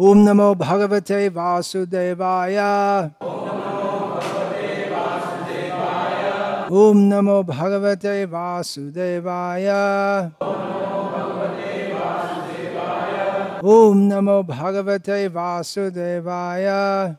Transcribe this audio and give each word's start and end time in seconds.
ॐ 0.00 0.16
नमो 0.16 0.54
भगवते 0.54 1.28
वासुदेवाय। 1.28 2.56
ॐ 6.72 7.00
नमो 7.08 7.42
भगवते 7.42 8.24
वासुदेवाय। 8.26 9.66
ॐ 13.64 13.94
नमो 14.08 14.42
भगवते 14.42 15.26
वासुदेवाय। 15.28 17.14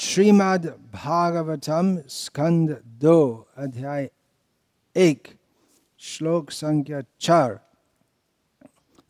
श्रीमद् 0.00 0.66
भागवतम 0.94 1.98
स्कंद 2.08 2.76
दो 2.86 3.48
अध्याय 3.58 4.10
एक, 4.96 5.28
श्लोक 5.98 6.50
संख्या 6.50 7.00
चार। 7.20 7.63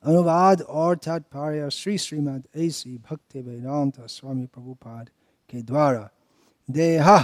अनुवाद 0.06 0.62
और 0.62 0.96
तात्पर्य 0.96 1.70
श्री 1.70 1.98
श्रीमद 1.98 2.42
ऐसी 2.56 2.98
भक्ति 3.10 3.40
वेदांत 3.40 4.00
स्वामी 4.00 4.46
प्रभुपाद 4.46 5.10
के 5.50 5.62
द्वारा। 5.62 6.08
देह। 6.70 7.16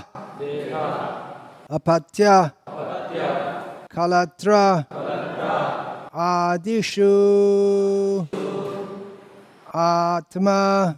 अपत्य। 1.70 2.50
कलत्र। 3.92 4.50
आदिषु। 6.14 7.06
आत्मा। 9.74 10.94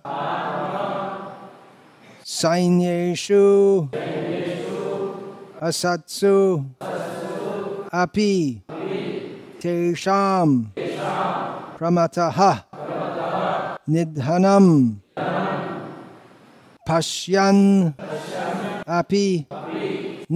सैन्येषु। 2.25 3.89
असत्सु। 5.63 6.65
अपि। 7.95 8.63
तेषां 9.63 10.65
प्रमतः 11.83 12.39
निधनं 13.91 14.67
पश्यन् 16.89 17.65
अपि 18.99 19.27
न 20.33 20.35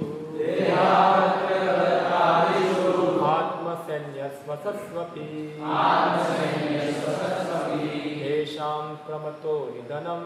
आत्मसैन्यस्वसस्वपि 5.75 7.87
तेषां 8.23 8.85
प्रमतो 8.95 9.53
निधनं। 9.73 10.21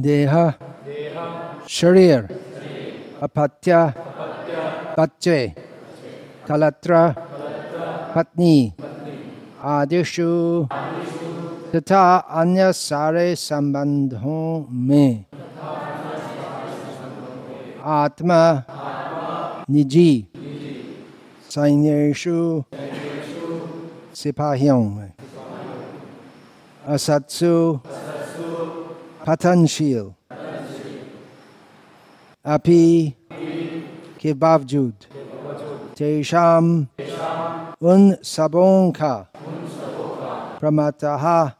देह। 0.00 0.52
शरीर। 1.68 2.18
अपत्य 3.22 3.92
बच्चे 4.98 5.52
कलत्र। 6.48 7.14
पत्नी। 8.16 8.74
आदिशु 9.62 10.68
तथा 11.74 12.16
अन्य 12.16 12.72
सारे 12.72 13.34
संबंधों 13.34 14.66
में। 14.70 15.24
आत्मा। 17.82 18.62
निजी। 19.70 20.26
सैन्येषु। 21.50 22.62
सिपाहियों 24.14 24.84
में। 24.84 25.12
असत्सु। 26.86 27.80
Hatanshil, 29.30 30.12
Api 32.44 33.14
Kebabjud. 34.18 34.94
Tesham 35.94 36.88
Un 37.80 38.16
Sabonka. 38.16 39.28
Pramataha 40.58 41.54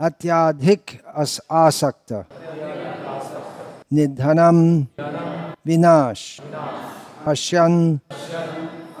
Atyadhik 0.00 0.98
as 1.14 1.40
Asakta. 1.48 2.26
Nidhanam 3.92 4.88
Vinash. 5.64 6.40
Pashyan 7.24 8.00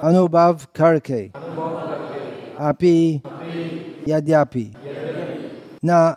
Anubhav 0.00 0.68
Karke. 0.72 1.32
Api 2.56 3.20
Yadyapi. 4.06 4.76
Na 5.82 6.14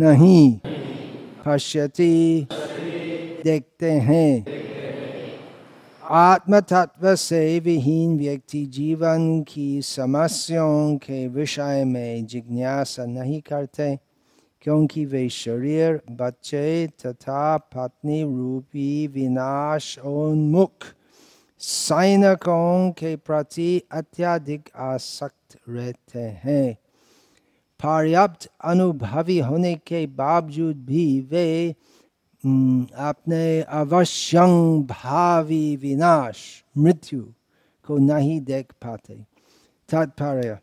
नहीं। 0.00 0.58
पश्यति 1.46 2.46
देखते 3.44 3.90
हैं। 3.90 4.46
आत्म 6.04 6.60
तत्व 6.60 7.14
से 7.14 7.60
विहीन 7.60 8.18
व्यक्ति 8.18 8.66
जीवन 8.66 9.42
की 9.42 9.82
समस्याओं 9.82 10.96
के 10.96 11.28
विषय 11.28 11.84
में 11.84 12.26
जिज्ञासा 12.26 13.04
नहीं 13.04 13.40
करते, 13.40 13.98
क्योंकि 14.62 15.04
वे 15.04 15.28
शरीर, 15.28 16.00
बच्चे 16.10 16.86
तथा 16.86 17.56
पत्नी 17.56 18.22
रूपी 18.22 19.06
विनाश 19.06 19.98
उन्मुख 19.98 20.72
सैनिकों 21.58 22.90
के 22.90 23.16
प्रति 23.16 23.82
अत्यधिक 23.92 24.68
आसक्त 24.76 25.58
रहते 25.68 26.20
हैं। 26.20 26.76
पर्याप्त 27.82 28.48
अनुभवी 28.64 29.38
होने 29.38 29.74
के 29.74 30.06
बावजूद 30.06 30.76
भी 30.76 31.20
वे 31.20 31.70
अपने 32.96 33.62
अवश्यं 33.62 34.82
भावी 34.82 35.76
विनाश, 35.76 36.64
मृत्यु 36.78 37.22
को 37.86 37.98
नहीं 37.98 38.40
देख 38.40 38.72
पाते। 38.72 39.14
तात्पर्य, 39.88 40.58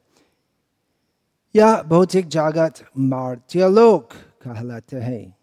यह 1.55 1.81
भौतिक 1.81 2.27
जगत 2.27 2.83
मार्त्यलोक 2.97 4.13
कहलाते 4.43 4.97
हैं, 4.97 5.35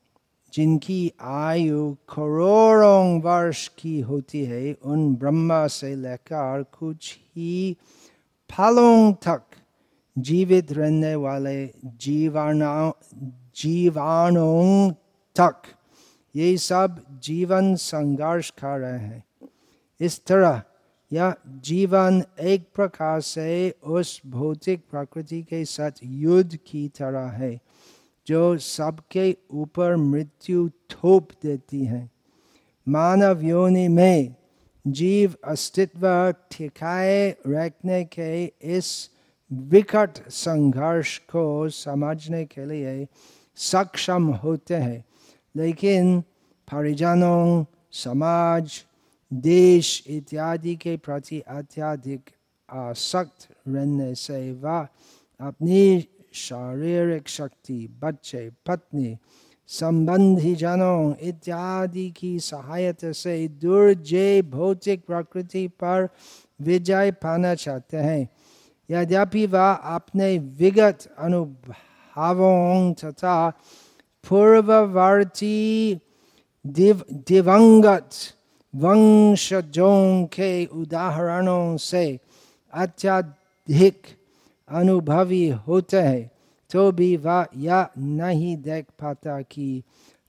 जिनकी 0.54 1.12
आयु 1.20 1.94
करोड़ों 2.08 3.20
वर्ष 3.20 3.68
की 3.78 4.00
होती 4.00 4.44
है। 4.44 4.72
उन 4.84 5.14
ब्रह्मा 5.14 5.66
से 5.66 5.94
लेकर 5.96 6.64
कुछ 6.78 7.18
ही 7.36 7.76
फलों 8.50 9.12
तक 9.12 9.42
जीवित 10.16 10.72
रहने 10.72 11.14
वाले 11.14 11.64
जीवाणु 12.00 12.90
जीवाणुओं 13.56 14.90
तक 15.36 15.62
ये 16.34 16.56
सब 16.58 17.04
जीवन 17.22 17.74
संघर्ष 17.76 18.50
कर 18.50 18.78
रहे 18.78 18.98
हैं 18.98 19.24
इस 20.00 20.20
तरह 20.26 20.62
यह 21.10 21.34
जीवन 21.64 22.22
एक 22.40 22.66
प्रकार 22.74 23.20
से 23.20 23.74
उस 23.86 24.20
भौतिक 24.26 24.80
प्रकृति 24.90 25.42
के 25.42 25.64
साथ 25.64 26.00
युद्ध 26.02 26.56
की 26.56 26.88
तरह 26.98 27.28
है 27.32 27.58
जो 28.26 28.56
सबके 28.58 29.36
ऊपर 29.52 29.96
मृत्यु 29.96 30.68
थोप 30.90 31.28
देती 31.42 31.84
है 31.84 32.08
मानव 32.86 33.42
योनि 33.42 33.86
में 33.88 34.34
जीव 34.84 35.34
अस्तित्व 35.44 36.08
ठिकाए 36.50 37.28
रखने 37.46 38.02
के 38.04 38.44
इस 38.78 38.90
विकट 39.54 40.28
संघर्ष 40.28 41.18
को 41.18 41.68
समझने 41.68 42.44
के 42.44 42.66
लिए 42.66 43.06
सक्षम 43.56 44.26
होते 44.26 44.74
हैं। 44.74 45.04
लेकिन 45.56 46.20
परिजनों, 46.72 47.64
समाज, 47.92 48.84
देश 49.32 50.04
इत्यादि 50.06 50.76
के 50.76 50.96
प्रति 50.96 51.40
अत्यधिक 51.40 52.30
आसक्त 52.70 53.48
रहने 53.68 54.14
से 54.14 54.52
वह 54.52 54.88
अपनी 55.40 56.08
शारीरिक 56.32 57.28
शक्ति, 57.28 57.88
बच्चे, 58.00 58.50
पत्नी, 58.66 59.16
संबंधी 59.66 60.54
जनों 60.54 61.14
इत्यादि 61.20 62.10
की 62.10 62.40
सहायता 62.40 63.12
से 63.12 63.48
दुर्जय 63.48 64.42
भौतिक 64.42 65.06
प्रकृति 65.06 65.68
पर 65.68 66.08
विजय 66.60 67.10
पाना 67.10 67.54
चाहते 67.54 67.96
हैं। 67.96 68.28
यद्यपि 68.90 69.46
वह 69.46 69.72
अपने 69.96 70.38
विगत 70.38 71.08
अनुभवों 71.18 72.92
तथा 72.94 73.50
पूर्ववर्ती 74.24 76.00
दिव, 76.64 77.04
दिवंगत 77.28 78.10
वंशजों 78.74 80.26
के 80.26 80.64
उदाहरणों 80.66 81.76
से 81.76 82.04
अत्यधिक 82.72 84.06
अनुभवी 84.68 85.48
होते 85.66 86.00
हैं 86.00 86.30
तो 86.70 86.90
भी 86.92 87.16
वह 87.16 87.46
यह 87.56 87.86
नहीं 87.98 88.56
देख 88.56 88.84
पाता 89.00 89.40
कि 89.42 89.82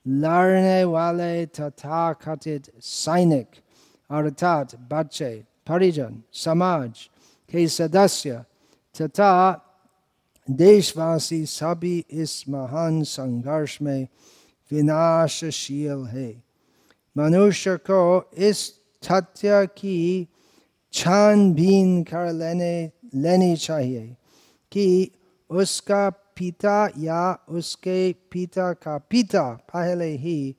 लड़ने 0.06 0.84
वाले 0.84 1.46
तथा 1.46 2.12
कथित 2.12 2.70
सैनिक, 2.80 3.46
अर्थात 4.10 4.74
बच्चे, 4.92 5.34
परिजन, 5.66 6.22
समाज 6.32 7.08
के 7.52 7.66
सदस्य 7.68 8.44
तथा 8.94 9.32
देशवासी 10.48 11.44
सभी 11.46 12.04
इस 12.12 12.42
महान 12.48 13.02
संघर्ष 13.02 13.78
में 13.82 14.06
विनाशशील 14.70 16.04
है 16.06 16.30
मनुष्य 17.16 17.76
को 17.90 18.30
इस 18.38 18.68
तथ्य 19.02 19.66
की 19.78 20.28
छानबीन 20.94 22.02
कर 22.02 22.32
लेने 22.32 22.90
लेनी 23.14 23.56
चाहिए 23.56 24.06
कि 24.72 25.10
उसका 25.50 26.08
पिता 26.36 26.88
या 26.98 27.38
उसके 27.48 28.12
पिता 28.32 28.72
का 28.72 28.96
पिता 29.10 29.42
पहले 29.74 30.10
ही 30.16 30.54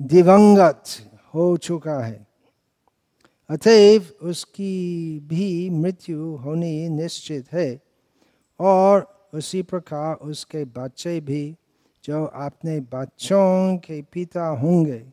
दिवंगत 0.00 0.84
हो 1.34 1.56
चुका 1.56 1.98
है 2.00 2.27
अतएव 3.50 4.06
उसकी 4.22 5.20
भी 5.20 5.70
मृत्यु 5.70 6.36
होनी 6.36 6.88
निश्चित 6.88 7.52
है। 7.52 7.80
और 8.60 9.28
उसी 9.34 9.62
प्रकार 9.62 10.14
उसके 10.14 10.64
बच्चे 10.64 11.20
भी, 11.20 11.56
जो 12.04 12.24
अपने 12.24 12.80
बच्चों 12.80 13.76
के 13.76 14.02
पिता 14.02 14.46
होंगे 14.46 15.06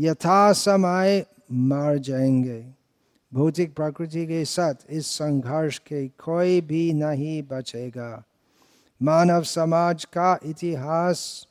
यथा 0.00 0.52
समय 0.52 1.26
मर 1.52 1.98
जाएँगे। 1.98 2.66
भौतिक 3.34 3.74
प्रकृति 3.74 4.26
के 4.26 4.44
साथ 4.44 4.74
इस 4.90 5.06
संघर्ष 5.06 5.78
के 5.78 6.08
कोई 6.08 6.60
भी 6.60 6.92
नहीं 6.92 7.42
बचेगा। 7.42 8.24
मानव 9.02 9.42
समाज 9.42 10.04
का 10.04 10.38
इतिहास 10.46 11.46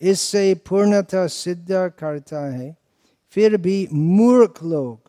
इससे 0.00 0.54
पूर्णतः 0.54 1.26
सिद्ध 1.26 1.70
करता 1.70 2.52
है। 2.52 2.76
फिर 3.30 3.56
भी 3.56 3.88
मूर्ख 3.92 4.62
लोग 4.64 5.05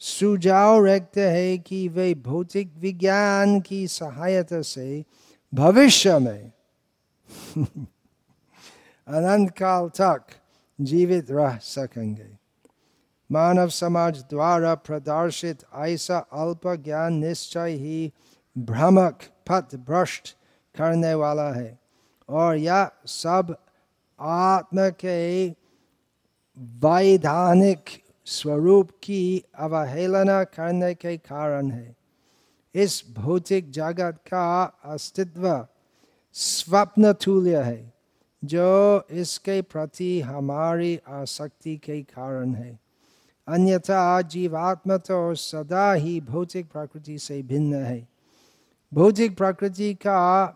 सुझाव 0.00 0.86
रखते 0.86 1.30
हैं 1.30 1.62
कि 1.62 1.88
वे 1.88 2.14
भौतिक 2.14 2.72
विज्ञान 2.76 3.60
की 3.60 3.88
सहायता 3.88 4.62
से 4.62 5.04
भविष्य 5.54 6.18
में 6.18 6.52
अनंत 9.08 9.50
काल 9.50 9.88
तक 9.88 10.22
जीवित 10.80 11.30
रह 11.30 11.56
सकेंगे। 11.56 12.38
मानव 13.32 13.68
समाज 13.68 14.24
द्वारा 14.30 14.74
प्रदर्शित 14.74 15.58
ऐसा 15.74 16.18
अल्प 16.18 16.60
ज्ञान 16.66 17.14
निश्चय 17.14 17.70
ही 17.70 18.12
भ्रमक 18.58 19.18
पथ 19.50 19.76
भ्रष्ट 19.76 20.36
करने 20.78 21.14
वाला 21.14 21.52
है 21.52 21.78
और 22.28 22.56
यह 22.56 22.90
सब 23.06 23.56
आत्म 24.20 24.90
के 24.90 25.48
वैधानिक 26.58 27.84
स्वरूप 28.28 28.90
की 29.02 29.44
अवहेलना 29.58 30.42
करने 30.44 30.94
के 30.94 31.16
कारण 31.16 31.70
है। 31.70 31.96
इस 32.74 33.02
भौतिक 33.16 33.70
जगत 33.70 34.18
का 34.26 34.62
अस्तित्व 34.84 35.66
स्वप्न 36.34 37.12
तुल्य 37.12 37.62
है, 37.62 37.92
जो 38.42 39.06
इसके 39.10 39.60
प्रति 39.62 40.20
हमारी 40.20 40.98
आसक्ति 41.08 41.76
के 41.76 42.00
कारण 42.02 42.54
है। 42.54 42.78
अन्यथा 43.48 44.20
जीवात्मा 44.22 44.96
तो 44.96 45.34
सदा 45.34 45.92
ही 45.92 46.20
भौतिक 46.20 46.70
प्रकृति 46.72 47.18
से 47.18 47.42
भिन्न 47.42 47.74
है। 47.74 48.06
भौतिक 48.92 49.36
प्रकृति 49.36 49.92
का 49.94 50.54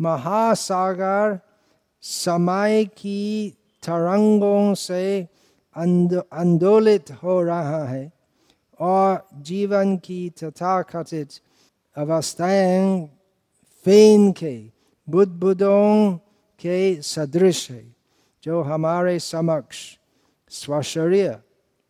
महासागर 0.00 1.38
समय 2.02 2.84
की 2.84 3.50
तरंगों 3.82 4.74
से 4.74 5.28
आंदोलित 5.76 7.10
हो 7.10 7.42
रहा 7.42 7.84
है 7.84 8.12
और 8.80 9.28
जीवन 9.34 9.96
की 9.96 10.30
तथाकथित 10.30 11.28
अवस्थाएँ 11.96 13.06
फेन 13.84 14.32
के 14.32 14.70
बुद्धबुदों 15.10 16.16
के 16.60 17.02
सदृश 17.02 17.70
है, 17.70 17.96
जो 18.42 18.62
हमारे 18.62 19.18
समक्ष 19.18 19.98
स्वशरीर, 20.50 21.36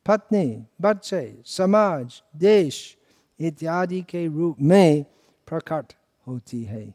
पत्नी, 0.06 0.66
बच्चे, 0.80 1.42
समाज, 1.46 2.22
देश 2.36 2.96
इत्यादि 3.40 4.02
के 4.02 4.26
रूप 4.26 4.56
में 4.60 5.04
प्रकट 5.46 5.92
होती 6.26 6.64
है। 6.64 6.94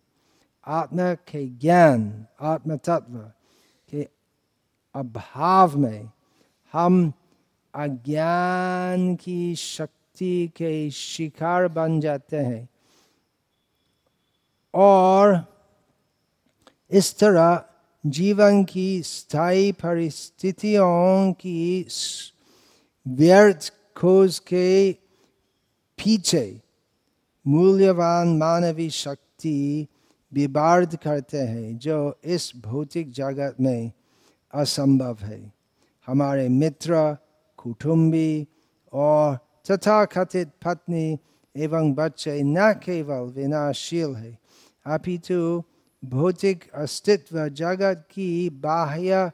आत्मा 0.67 1.13
के 1.13 1.45
ज्ञान 1.45 2.25
आत्म 2.41 2.75
तत्व 2.75 3.17
के 3.89 4.07
अभाव 4.95 5.77
में 5.77 6.11
हम 6.73 7.13
अज्ञान 7.75 9.15
की 9.15 9.55
शक्ति 9.55 10.47
के 10.55 10.89
शिकार 10.89 11.67
बन 11.67 11.99
जाते 11.99 12.37
हैं। 12.37 12.69
और 14.73 15.45
इस 16.91 17.19
तरह 17.19 17.65
जीवन 18.05 18.63
की 18.63 19.03
स्थायी 19.03 19.71
परिस्थितियों 19.71 21.33
की 21.33 21.87
व्यर्थ 23.07 23.73
खोज 23.97 24.39
के 24.39 24.93
पीछे 25.97 26.61
मूल्यवान 27.47 28.37
मानवीय 28.37 28.89
शक्ति 28.89 29.87
विबार्द 30.33 30.95
करते 30.95 31.37
हैं, 31.37 31.77
जो 31.77 32.19
इस 32.23 32.51
भौतिक 32.55 33.11
जगत 33.11 33.55
में 33.61 33.91
असंभव 34.53 35.17
है। 35.21 35.58
हमारे 36.09 36.49
मित्र 36.49 37.17
कुटुम्बी 37.57 38.47
और 38.93 39.35
तथा 39.71 40.05
कथित 40.05 40.47
पत्नी 40.65 41.19
एवं 41.57 41.93
बच्चे 41.93 42.41
न 42.43 42.73
केवल 42.73 43.29
विनाशील 43.31 44.15
है। 44.15 44.37
अपितु 44.85 45.63
भौतिक 46.05 46.71
अस्तित्व 46.71 47.47
जगत 47.47 48.07
की 48.11 48.49
बाह्य 48.49 49.31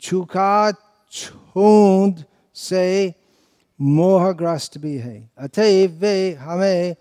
छुका 0.00 0.72
छूंद 1.12 2.24
से 2.54 3.14
मोहग्रस्त 3.80 4.78
भी 4.78 4.96
है। 4.96 5.30
अतएव 5.38 5.90
वे 5.90 6.32
हमें 6.32 6.96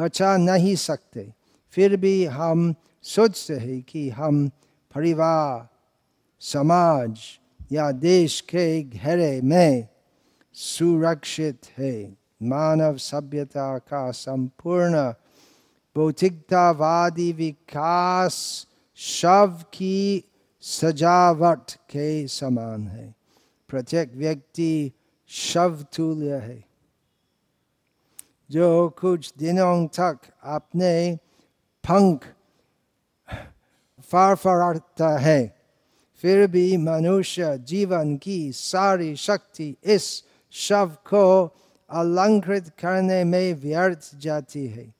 बचा 0.00 0.36
नहीं 0.36 0.76
सकते। 0.76 1.32
फिर 1.70 1.96
भी 1.96 2.24
हम 2.24 2.74
सोचते 3.02 3.54
हैं 3.54 3.82
कि 3.82 4.10
हम 4.10 4.48
परिवार, 4.94 5.68
समाज 6.40 7.18
या 7.72 7.90
देश 7.90 8.40
के 8.40 8.82
घेरे 8.82 9.40
में 9.40 9.88
सुरक्षित 10.52 11.60
है। 11.78 12.16
मानव 12.42 12.96
सभ्यता 12.96 13.78
का 13.78 14.10
संपूर्ण 14.10 15.12
भौतिकतावादी 15.96 17.32
विकास 17.32 18.66
शव 18.96 19.62
की 19.74 20.24
सजावट 20.60 21.72
के 21.72 22.28
समान 22.28 22.88
है। 22.88 23.14
प्रत्येक 23.68 24.12
व्यक्ति 24.14 24.92
शव 25.28 25.86
तुल्य 25.96 26.34
है। 26.34 26.64
जो 28.50 28.88
कुछ 28.88 29.32
दिनों 29.38 29.86
तक 29.86 30.18
अपने 30.42 31.18
पंख 31.88 32.26
फरफराता 34.00 35.18
है 35.18 35.61
फिर 36.22 36.46
भी 36.46 36.76
मनुष्य 36.76 37.58
जीवन 37.58 38.16
की 38.16 38.52
सारी 38.52 39.16
शक्ति 39.16 39.76
इस 39.84 40.24
शव 40.50 40.90
को 41.06 41.56
अलंकृत 41.90 42.68
करने 42.68 43.24
में 43.24 43.54
व्यर्थ 43.54 44.10
जाती 44.16 44.66
है। 44.66 44.94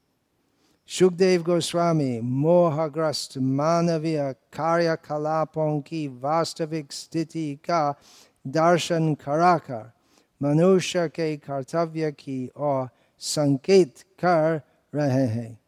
सुखदेव 0.89 1.43
गोस्वामी, 1.43 2.21
मोहग्रस्त 2.21 3.39
मानवीय 3.39 4.33
कार्यकलापों 4.33 5.81
की 5.81 6.09
वास्तविक 6.09 6.93
स्थिति 6.93 7.55
का 7.55 7.95
दर्शन 8.47 9.15
कराकर 9.15 9.93
मनुष्य 10.43 11.09
के 11.09 11.37
कर्तव्य 11.37 12.13
की 12.13 12.51
ओर 12.57 12.89
संकेत 13.19 13.95
कर 13.99 14.61
रहे 14.95 15.27
हैं। 15.27 15.61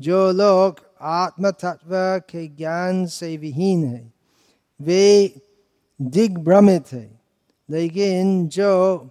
जो 0.00 0.32
लोग 0.32 0.76
आत्म 1.00 1.50
तत्व 1.50 1.90
के 2.30 2.48
ज्ञान 2.48 3.06
से 3.06 3.36
विहीन 3.36 3.84
है 3.84 4.19
वे 4.80 5.34
दिग्भ्रमित 6.02 6.92
है 6.92 7.20
लेकिन 7.70 8.48
जो 8.48 9.10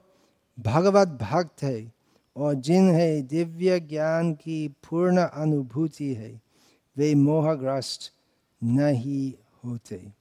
भगवत 0.60 1.08
भक्त 1.08 1.64
है 1.64 1.94
और 2.38 2.54
जिन्हें 2.54 3.28
दिव्य 3.28 3.80
ज्ञान 3.80 4.34
की 4.34 4.68
पूर्ण 4.68 5.18
अनुभूति 5.18 6.14
है, 6.14 6.42
वे 6.98 7.16
मोहग्रस्त 7.16 8.12
नहीं 8.64 9.34
होते। 9.66 10.12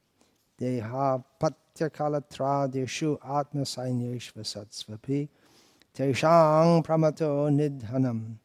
देहापत्यकालत्रादिषु 0.60 3.16
आत्मसैन्येष्वसत्स्वपि 3.24 5.28
तेषां 5.96 6.82
प्रमतो 6.82 7.48
निधनं, 7.48 8.36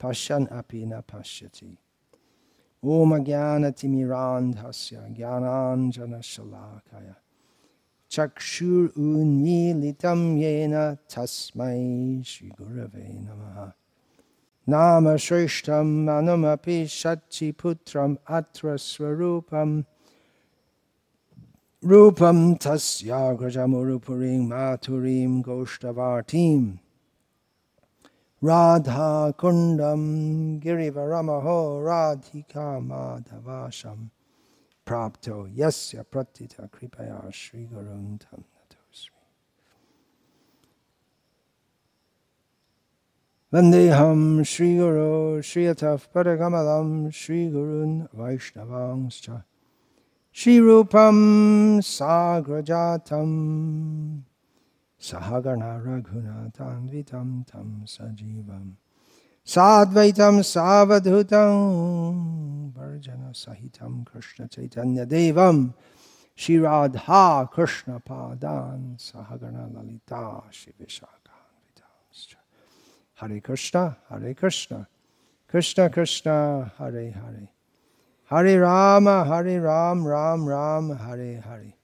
पश्यन् 0.00 0.46
अपि 0.46 0.86
न 0.86 1.00
पश्यति। 1.00 1.78
ॐ 2.84 3.10
ज्ञानतिमिरान्धस्य 3.24 4.96
ज्ञानाञ्जनशलाकय 5.16 7.12
चक्षुरुन्मीलितं 8.10 10.20
येन 10.40 10.74
तस्मै 11.12 11.78
श्रीगुरवे 12.30 13.06
नमः 13.24 13.56
नाम 14.66 15.04
श्रेष्ठम् 15.26 15.94
अनुमपि 16.16 16.78
शचिपुत्रम् 16.98 18.16
अत्र 18.38 18.76
स्वरूपं 18.88 19.70
रूपं 21.82 22.38
तस्याग्रजमुरुपुरीं 22.64 24.42
माथुरीं 24.50 25.32
गोष्ठवाटीम् 25.48 26.68
राधाकुण्डं 28.46 30.02
गिरिवरमहो 30.62 31.60
राधिका 31.86 32.66
माधवाशं 32.88 34.00
प्राप्तो 34.86 35.36
यस्य 35.60 36.02
प्रतित 36.12 36.54
कृपया 36.74 37.20
श्रीगुरुं 37.40 38.16
तं 38.22 38.40
नतोऽस्मि 38.40 39.24
वन्देऽहं 43.54 44.20
श्रियतः 55.04 55.10
पदकमलं 55.10 55.10
श्रीगुरून् 55.10 55.10
वैष्णवांश्च 55.10 55.10
श्रीरूपं 55.10 55.10
साग्रजातम् 55.10 55.10
सहगणा 55.10 55.72
रघुनाथान्वितं 55.84 57.42
तं 57.50 57.84
सजीवं 57.88 58.72
साद्वैतं 59.46 60.42
सावधूतं 60.42 61.54
वर्जनसहितं 62.76 64.02
कृष्णचैतन्यदेवं 64.12 65.58
श्रीराधा 66.38 67.44
कृष्णपादान् 67.54 68.96
सहगणललिता 69.00 70.22
शिविशाखान्वितांश्च 70.52 72.36
हरे 73.22 73.38
कृष्ण 73.46 73.88
हरे 74.10 74.32
कृष्ण 74.40 74.84
कृष्ण 75.52 75.88
कृष्ण 75.88 76.30
हरे 76.78 77.08
हरे 77.10 77.46
हरे 78.30 78.54
राम 78.58 79.08
हरे 79.08 79.58
राम 79.58 80.08
राम 80.08 80.48
राम 80.48 80.92
हरे 80.92 81.34
हरे 81.46 81.83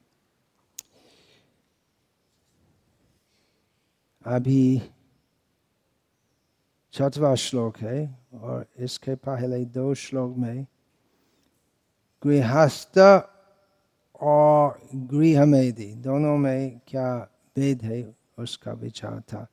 अभी 4.26 4.82
छठवा 6.92 7.34
श्लोक 7.34 7.78
है 7.78 8.18
और 8.34 8.66
इसके 8.78 9.14
पहले 9.14 9.64
दो 9.64 9.94
श्लोक 9.94 10.36
में 10.36 10.66
गृहस्थ 12.24 12.98
और 14.20 14.80
गृह 14.94 15.44
में 15.44 15.72
दी 15.72 15.94
दोनों 15.94 16.36
में 16.36 16.80
क्या 16.86 17.18
भेद 17.56 17.82
है 17.82 18.14
उसका 18.38 18.72
विचार 18.72 19.20
था। 19.20 19.46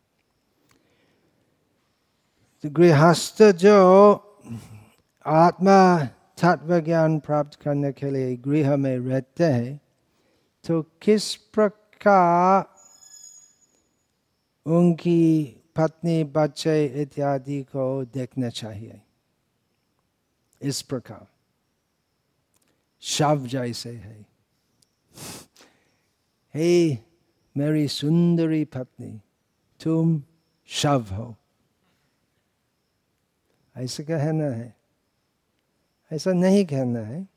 तो 2.64 2.70
गृहस्थ 2.70 3.44
जो 3.44 4.14
आत्मा 5.26 6.04
तत्व 6.44 6.80
ज्ञान 6.80 7.20
प्राप्त 7.20 7.60
करने 7.62 7.92
के 7.92 8.12
लिए 8.12 8.36
गृह 8.36 8.76
में 8.76 8.98
रहते 8.98 9.44
हैं 9.44 9.80
तो 10.68 10.82
किस 11.02 11.36
प्रकार 11.36 12.77
उनकी 14.68 15.44
पत्नी 15.76 16.24
बच्चे 16.24 16.86
इत्यादि 16.86 17.64
को 17.64 18.06
देखना 18.06 18.50
चाहिए। 18.50 19.02
इस 20.62 20.82
प्रकार। 20.82 21.28
शव 23.02 23.48
जैसे 23.48 23.92
है। 23.92 24.26
हे 26.56 26.98
मेरी 27.58 27.88
सुंदरी 27.88 28.66
पत्नी, 28.66 29.22
तुम 29.84 30.24
शव 30.68 31.06
हो। 31.12 31.36
ऐसा 33.78 34.04
कहना 34.04 34.46
है। 34.46 34.76
ऐसा 36.12 36.34
नहीं 36.34 36.66
कहना 36.66 37.00
है। 37.00 37.28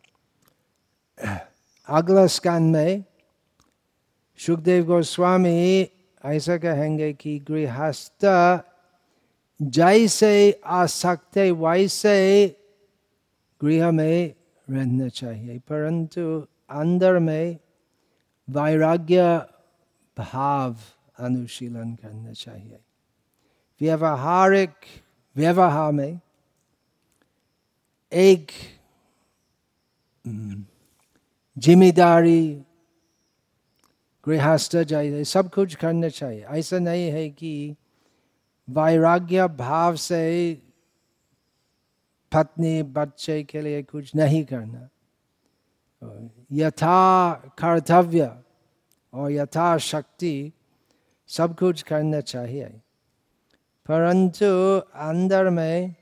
अगला 1.88 2.26
स्कैन 2.26 2.62
में 2.62 3.04
सुखदेव 4.38 4.84
गोस्वामी 4.84 5.90
ऐसा 6.24 6.56
कहेंगे 6.58 7.12
कि 7.12 7.38
गृहस्थ 7.48 8.24
जैसे 9.60 10.60
आ 10.66 10.84
सकते 10.86 11.50
वैसे 11.50 12.16
गृह 13.60 13.90
में 13.90 14.34
रहना 14.68 15.08
चाहिए, 15.08 15.58
परंतु 15.58 16.46
अंदर 16.70 17.18
में 17.18 17.58
वैराग्य 18.48 19.22
भाव 20.16 20.76
अनुशीलन 21.18 21.94
करना 21.94 22.32
चाहिए। 22.32 22.78
व्यवहारिक 23.80 24.72
व्यवहार 25.36 25.92
में 25.92 26.20
एक 28.12 28.50
ज़िम्मेदारी 31.56 32.42
गृहस्थ 34.26 34.76
चाहिए 34.76 35.24
सब 35.24 35.50
कुछ 35.50 35.74
करना 35.74 36.08
चाहिए। 36.08 36.44
ऐसा 36.44 36.78
नहीं 36.78 37.10
है 37.10 37.30
कि 37.30 37.76
वैराग्य 38.70 39.48
भाव 39.48 39.96
से 39.96 40.54
पत्नी 42.32 42.82
बच्चे 42.82 43.42
के 43.42 43.60
लिए 43.60 43.82
कुछ 43.82 44.14
नहीं 44.16 44.44
करना। 44.44 44.88
यथा 46.52 47.34
कर्तव्य 47.34 48.42
और 49.14 49.30
यथा 49.30 49.78
शक्ति 49.78 50.52
सब 51.26 51.58
कुछ 51.58 51.82
करना 51.82 52.20
चाहिए। 52.20 52.66
परंतु 53.86 54.46
अंदर 54.94 55.50
में 55.50 55.94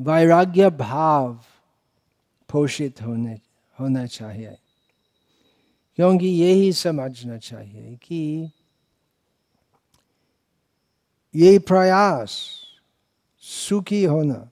वैराग्य 0.00 0.70
भाव 0.70 1.44
पोषित 2.50 3.02
होने, 3.02 3.40
होना 3.80 4.06
चाहिए। 4.06 4.56
क्योंकि 5.96 6.26
यही 6.26 6.72
समझना 6.72 7.38
चाहिए 7.38 7.96
कि 7.96 8.50
ये 11.34 11.58
प्रयास 11.58 12.60
सुखी 13.40 14.04
होना 14.04 14.50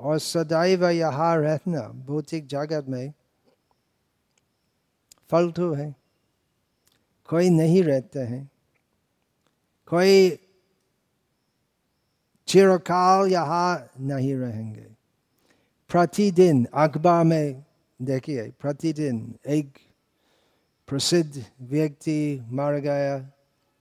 और 0.00 0.18
सदैव 0.18 0.88
यहाँ 0.88 1.36
रहना 1.36 1.80
भौतिक 1.80 2.46
जगत 2.46 2.86
में 2.88 3.12
फलतू 5.30 5.72
है। 5.74 5.94
कोई 7.28 7.50
नहीं 7.50 7.82
रहते 7.82 8.18
हैं। 8.18 8.50
कोई 9.86 10.38
चिरकाल 12.46 13.28
यहाँ 13.28 13.90
नहीं 14.00 14.34
रहेंगे। 14.34 14.86
प्रतिदिन 15.88 16.66
अखबार 16.74 17.24
में 17.24 17.64
देखिए, 18.02 18.50
प्रतिदिन 18.50 19.34
एक 19.46 19.78
प्रसिद्ध 20.90 21.44
व्यक्ति 21.62 22.42
मर 22.50 22.78
गया 22.78 23.30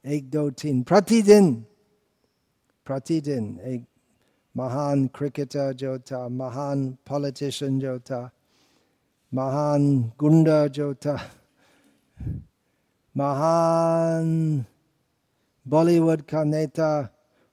एक 0.05 0.29
दो 0.29 0.49
तीन। 0.49 0.81
प्रतिदिन 0.83 1.53
प्रतिदिन 2.85 3.59
एक 3.59 3.85
महान 4.57 5.07
क्रिकेटर 5.07 5.73
जो 5.73 5.99
था, 5.99 6.27
महान 6.27 6.91
पॉलिटिशियन 7.07 7.79
जो 7.79 7.99
था, 7.99 8.29
महान 9.33 10.11
गुंडा 10.19 10.67
जो 10.67 10.93
था, 10.93 11.17
महान 13.17 14.65
बॉलीवुड 15.67 16.21
का 16.21 16.43
नेता, 16.43 16.91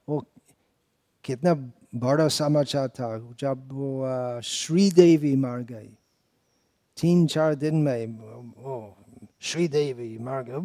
वो 0.08 0.24
कितना 1.24 1.54
बड़ा 1.94 2.28
समाचार 2.28 2.88
था, 2.88 3.34
जब 3.40 3.72
वो 3.72 4.04
श्रीदेवी 4.44 5.36
मार 5.36 5.62
गई। 5.62 5.90
तीन 6.96 7.26
चार 7.26 7.54
दिन 7.54 7.76
में 7.76 8.06
वो 8.62 8.96
श्रीदेवी 9.46 10.16
मर 10.18 10.42
गई 10.48 10.60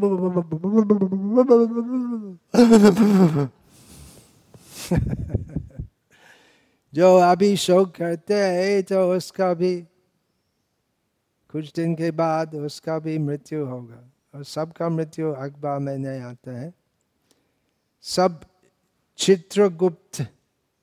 जो 6.94 7.16
अभी 7.18 7.56
शोक 7.58 7.96
करते 7.96 8.34
हैं 8.36 8.84
तो 8.84 9.12
उसका 9.14 9.54
भी 9.54 9.76
कुछ 11.54 11.72
दिन 11.76 11.96
के 11.96 12.12
बाद 12.12 12.56
उसका 12.56 12.98
भी 13.00 13.18
मृत्यु 13.20 13.66
होगा 13.66 14.02
और 14.36 14.44
सबका 14.46 14.90
मृत्यु 14.90 15.32
अखबार 15.32 15.80
में 15.80 15.98
नहीं 15.98 16.22
आता 16.22 16.52
है 16.52 16.74
सब 18.06 18.40
चित्रगुप्त 19.20 20.26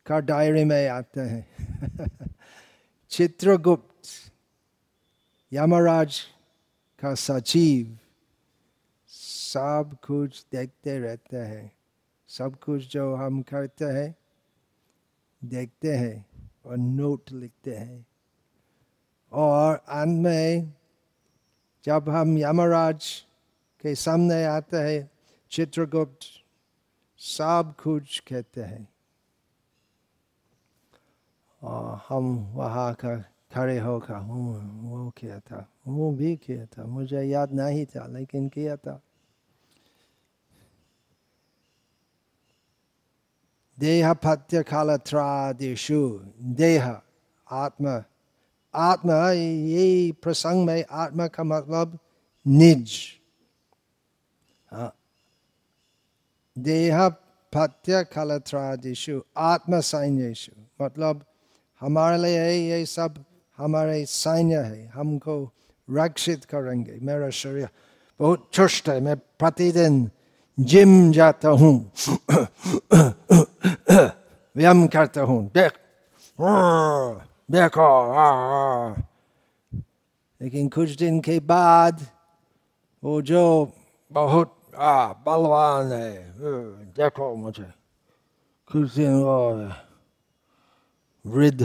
का 0.06 0.18
डायरी 0.20 0.64
में 0.64 0.88
आते 0.88 1.20
हैं 1.20 2.28
चित्रगुप्त 3.10 4.10
यमराज 5.52 6.20
का 7.00 7.14
सचिव 7.14 7.98
सब 9.08 9.96
कुछ 10.06 10.46
देखते 10.52 10.98
रहते 10.98 11.36
हैं। 11.36 11.72
सब 12.28 12.58
कुछ 12.58 12.92
जो 12.92 13.14
हम 13.14 13.42
करते 13.42 13.84
हैं, 13.84 14.16
देखते 15.44 15.96
हैं 15.96 16.26
और 16.66 16.76
नोट 16.76 17.32
लिखते 17.32 17.74
हैं। 17.74 18.06
और 19.32 19.76
अंत 19.76 20.22
में 20.22 20.74
जब 21.84 22.08
हम 22.08 22.38
यमराज 22.38 23.24
के 23.80 23.94
सामने 23.94 24.44
आते 24.44 24.76
हैं, 24.76 25.10
चित्रगुप्त 25.50 26.20
सब 27.18 27.74
कुछ 27.82 28.20
कहते 28.20 28.62
हैं। 28.62 28.88
और 31.62 32.00
हम 32.08 32.38
वहाँ 32.54 32.94
का 32.94 33.24
खड़े 33.50 33.78
होकर, 33.78 34.14
हूँ, 34.14 34.90
वो 34.90 35.10
किया 35.10 35.38
था, 35.40 35.66
वो 35.86 36.10
भी 36.12 36.36
किया 36.36 36.64
था, 36.66 36.84
मुझे 36.84 37.22
याद 37.22 37.52
नहीं 37.52 37.84
था, 37.86 38.06
लेकिन 38.06 38.48
किया 38.48 38.76
था। 38.76 39.00
देह 43.78 44.12
पत्य 44.12 44.62
कालत्रादिशु 44.62 46.00
देह, 46.40 47.00
आत्मा 47.46 48.04
आत्मा, 48.74 49.30
ये 49.30 50.12
प्रसंग 50.22 50.66
में 50.66 50.84
आत्मा 50.90 51.26
का 51.26 51.44
मतलब 51.44 51.98
निज। 52.46 52.98
देह 56.56 57.08
पत्य 57.52 58.04
कलत्रादिशु 58.04 59.20
आत्म 59.36 59.80
सैन्यशु 59.80 60.52
मतलब 60.82 61.24
हमारे 61.80 62.18
लिए 62.18 62.50
ये 62.70 62.84
सब 62.86 63.24
हमारे 63.58 64.06
सैन्य 64.06 64.56
है, 64.56 64.88
हमको 64.88 65.50
रक्षित 65.90 66.44
करेंगे। 66.44 66.98
मेरा 67.02 67.30
शरीर 67.30 67.68
बहुत 68.20 68.50
चुष्ट 68.52 68.88
है, 68.88 69.00
मैं 69.00 69.16
प्रतिदिन 69.16 70.10
जिम 70.60 71.12
जाता 71.12 71.48
हूँ। 71.48 71.92
व्यायाम 74.56 74.86
करता 74.86 75.20
हूँ। 75.20 75.50
देख। 75.54 75.72
देखो। 77.50 78.14
लेकिन 80.42 80.68
कुछ 80.68 80.90
दिन 80.90 81.20
के 81.20 81.40
बाद 81.40 82.06
वो 83.04 83.22
जो 83.22 83.72
बहुत, 84.12 84.60
आ, 84.78 85.12
बलवान 85.12 85.92
है 85.92 86.32
देखो 86.84 87.34
मुझे। 87.34 87.70
कुछ 88.72 88.94
दिन 88.94 89.22
वो 89.22 89.72
वृद्ध 91.26 91.62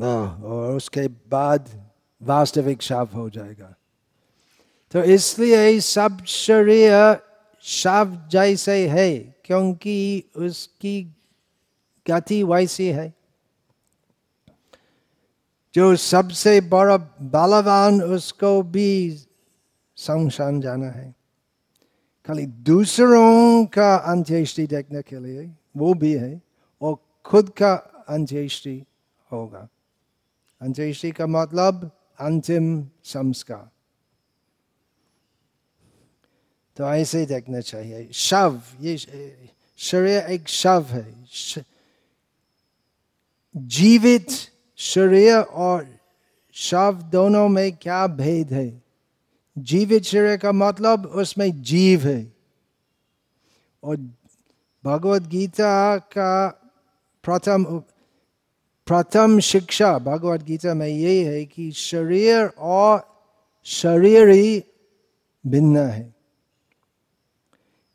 होगा 0.00 0.42
और 0.44 0.76
उसके 0.76 1.08
बाद 1.08 1.90
वास्तविक 2.22 2.82
शव 2.82 3.08
हो 3.14 3.30
जाएगा। 3.30 3.74
तो 4.92 5.02
इसलिए 5.02 5.80
सब 5.80 6.24
शरीर 6.24 7.18
शव 7.62 8.28
जैसे 8.30 8.88
है, 8.88 9.18
क्योंकि 9.18 10.24
उसकी 10.36 11.14
गति 12.08 12.42
वैसी 12.42 12.86
है। 12.86 13.14
जो 15.74 15.96
सबसे 15.96 16.60
बड़ा 16.60 16.96
बलवान, 17.22 18.02
उसको 18.02 18.62
भी 18.62 19.18
संसान 19.96 20.60
जाना 20.60 20.86
है। 20.86 21.14
खाली 22.26 22.46
दूसरों 22.46 23.64
का 23.66 23.96
अंत्येष्टि 23.96 24.66
देखने 24.66 25.02
के 25.02 25.18
लिए 25.18 25.50
वो 25.76 25.94
भी 25.94 26.12
है, 26.12 26.42
और 26.82 26.96
खुद 27.24 27.48
का 27.48 27.74
अंत्येष्टि 28.08 28.84
होगा। 29.32 29.68
अंत्येष्टि 30.60 31.10
का 31.10 31.26
मतलब 31.26 31.90
अंतिम 32.20 32.88
संस्कार 33.04 33.70
तो 36.76 36.84
ऐसे 36.84 37.18
ही 37.18 37.26
देखना 37.26 37.60
चाहिए 37.60 38.08
शव 38.12 38.60
ये 38.80 38.96
शरीर 39.78 40.18
एक 40.30 40.48
शव 40.48 40.86
है 40.90 41.24
श- 41.26 41.58
जीवित 43.56 44.26
शरीर 44.76 45.36
और 45.36 45.86
शव 46.52 47.02
दोनों 47.02 47.48
में 47.48 47.76
क्या 47.76 48.06
भेद 48.06 48.52
है 48.52 48.82
जीवित 49.58 50.02
शरीर 50.02 50.36
का 50.36 50.52
मतलब 50.52 51.06
उसमें 51.06 51.62
जीव 51.62 52.06
है 52.06 52.32
और 53.82 53.96
भगवत 54.84 55.22
गीता 55.22 55.96
का 55.96 56.48
प्रथम 57.24 57.82
प्रथम 58.90 59.38
शिक्षा 59.40 59.98
भगवत 59.98 60.42
गीता 60.42 60.72
में 60.74 60.86
यही 60.86 61.18
है 61.24 61.44
कि 61.44 61.70
शरीर 61.72 62.46
और 62.58 63.02
शरीर 63.66 64.28
ही 64.28 64.62
भिन्न 65.44 65.78
है 65.78 66.02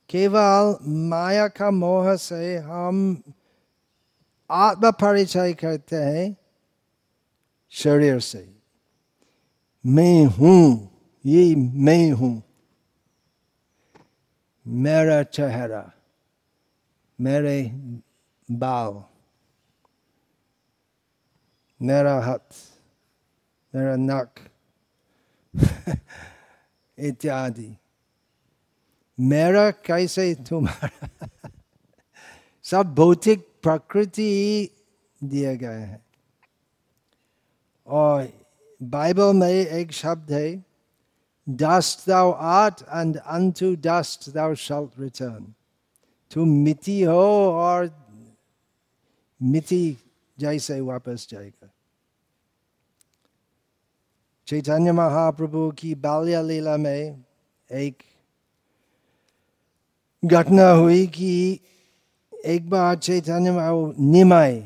केवल 0.10 0.76
माया 1.10 1.48
का 1.48 1.72
मोह 1.72 2.16
से 2.16 2.56
हम 2.58 3.02
आत्म 4.50 4.92
परिचय 4.92 5.54
करते 5.54 5.96
हैं 5.96 6.36
शरीर 7.74 8.20
से 8.20 8.48
मैं 9.86 10.26
हूँ 10.38 10.62
ये 11.26 11.44
मैं 11.56 12.12
हूँ 12.12 12.42
मेरा 14.66 15.22
चेहरा 15.24 15.84
मेरे 17.20 17.62
बाल 18.50 19.04
मेरा 21.88 22.14
हाथ 22.26 22.54
मेरा 23.74 23.96
नाक 23.96 24.40
इत्यादि 26.98 27.76
मेरा 29.18 29.70
कैसे 29.86 30.34
तुम्हारा 30.50 31.28
सब 32.66 32.94
भौतिक 32.96 33.48
प्रकृति 33.64 34.32
दिए 35.22 35.56
गए 35.58 35.82
हैं 35.82 36.04
और 37.88 38.30
बाइबल 38.82 39.34
में 39.34 39.48
एक 39.50 39.92
शब्द 39.92 40.32
है 40.32 40.48
dust 41.48 42.06
thou 42.06 42.34
art 42.34 42.82
and 42.92 43.22
unto 43.28 43.76
dust 43.76 44.34
thou 44.34 44.54
shalt 44.56 44.98
return. 44.98 45.54
तुम 46.32 46.50
मिट्टी 46.64 47.02
हो 47.04 47.22
और 47.54 47.90
मिट्टी 49.42 49.98
जैसे 50.38 50.80
वापस 50.82 51.28
जाएगा 51.30 51.70
चैतन्य 54.48 54.92
महाप्रभु 54.92 55.70
की 55.78 55.94
बाल्य 55.96 56.42
लीला 56.44 56.76
में 56.78 57.24
एक 57.70 58.04
घटना 60.24 60.70
हुई 60.72 61.06
कि 61.08 61.60
एक 62.46 62.70
बार 62.70 62.96
चैतन्य 62.98 63.52
निमाई 64.02 64.62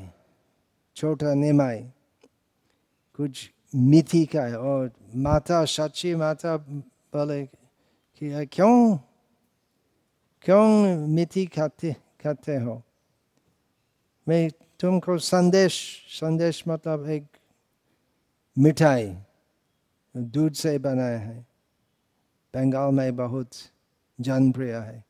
छोटा 0.98 1.34
निमाय 1.34 1.80
कुछ 3.20 3.50
मिथि 3.76 4.26
का 4.26 4.44
है 4.44 4.58
और 4.60 4.92
माता 5.24 5.64
सच्ची 5.66 6.14
माता 6.16 6.56
बोले 6.58 7.44
कि 7.46 8.46
क्यों 8.54 8.98
क्यों 10.46 10.68
मिथि 11.08 11.46
खाते 11.46 11.94
खाते 12.24 12.56
हो 12.58 12.82
मैं 14.28 14.50
तुमको 14.80 15.18
संदेश 15.24 15.82
संदेश 16.20 16.64
मतलब 16.68 17.10
एक 17.10 17.26
मिठाई 18.58 19.12
दूध 20.18 20.54
से 20.54 20.80
बनाया 20.80 21.20
है। 21.20 21.46
बंगाल 22.56 22.94
में 22.94 23.16
बहुत 23.16 23.50
जनप्रिय 24.22 24.76
है। 24.76 25.06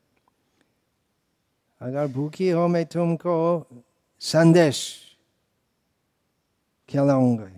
अगर 1.80 2.06
भूखी 2.06 2.50
हो, 2.50 2.68
मैं 2.68 2.86
तुमको 2.86 3.66
संदेश 4.20 5.02
खिलाऊँगा। 6.88 7.50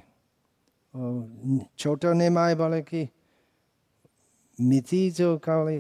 और 0.94 1.38
छोटो 1.78 2.12
ने 2.12 2.30
माए 2.30 2.54
बोले 2.54 2.82
कि 2.82 3.08
मिथि 4.60 5.10
जो 5.10 5.38
खाली 5.38 5.78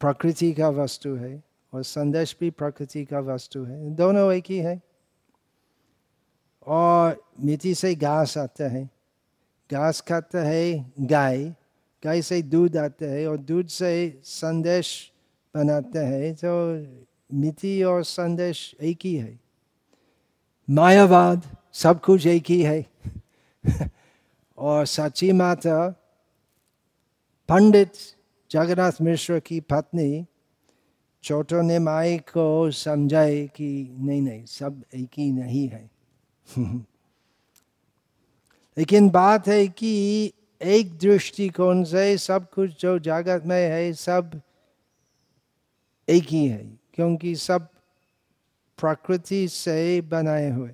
प्रकृति 0.00 0.52
का 0.52 0.68
वस्तु 0.68 1.14
है 1.14 1.42
और 1.74 1.82
संदेश 1.82 2.36
भी 2.40 2.50
प्रकृति 2.50 3.04
का 3.04 3.20
वस्तु 3.20 3.64
है, 3.64 3.90
दोनों 3.90 4.32
एक 4.32 4.44
ही 4.48 4.58
है। 4.58 4.82
और 6.66 7.24
मिट्टी 7.40 7.74
से 7.74 7.94
घास 7.94 8.38
आता 8.38 8.68
है। 8.68 8.99
घास 9.72 10.00
खाता 10.00 10.42
है, 10.42 10.92
गाय। 11.00 11.44
गाय 12.04 12.22
से 12.22 12.42
दूध 12.42 12.76
आता 12.76 13.06
है 13.06 13.28
और 13.28 13.38
दूध 13.38 13.66
से 13.66 14.20
संदेश 14.24 15.12
बनाते 15.56 15.98
हैं 15.98 16.34
तो 16.34 16.74
मिट्टी 17.34 17.82
और 17.82 18.04
संदेश 18.04 18.76
एक 18.82 18.98
ही 19.04 19.14
है। 19.14 19.40
मायावाद 20.70 21.56
सब 21.72 22.00
कुछ 22.00 22.26
एक 22.26 22.44
ही 22.48 22.62
है। 22.62 22.86
और 24.58 24.86
सची 24.86 25.32
माता, 25.32 25.88
पंडित 27.48 27.92
जगन्नाथ 28.50 28.92
मिश्र 29.02 29.40
की 29.40 29.60
पत्नी 29.60 30.26
छोटो 31.22 31.62
ने 31.62 31.78
माई 31.78 32.18
को 32.18 32.70
समझाए 32.70 33.46
कि 33.46 33.96
नहीं 33.98 34.22
नहीं, 34.22 34.44
सब 34.44 34.82
एक 34.94 35.08
ही 35.18 35.32
नहीं 35.32 35.68
है। 35.68 35.90
लेकिन 38.80 39.10
बात 39.10 39.48
है 39.48 39.68
कि 39.68 40.32
एक 40.62 40.98
दृष्टिकोण 40.98 41.84
से 41.84 42.18
सब 42.18 42.50
कुछ 42.50 42.80
जो 42.80 42.98
जगत 42.98 43.42
में 43.46 43.70
है, 43.70 43.92
सब 43.92 44.40
एक 46.08 46.24
ही 46.24 46.46
है, 46.46 46.78
क्योंकि 46.94 47.36
सब 47.36 47.68
प्रकृति 48.78 49.48
से 49.48 50.00
बनाए 50.00 50.50
हुए। 50.50 50.70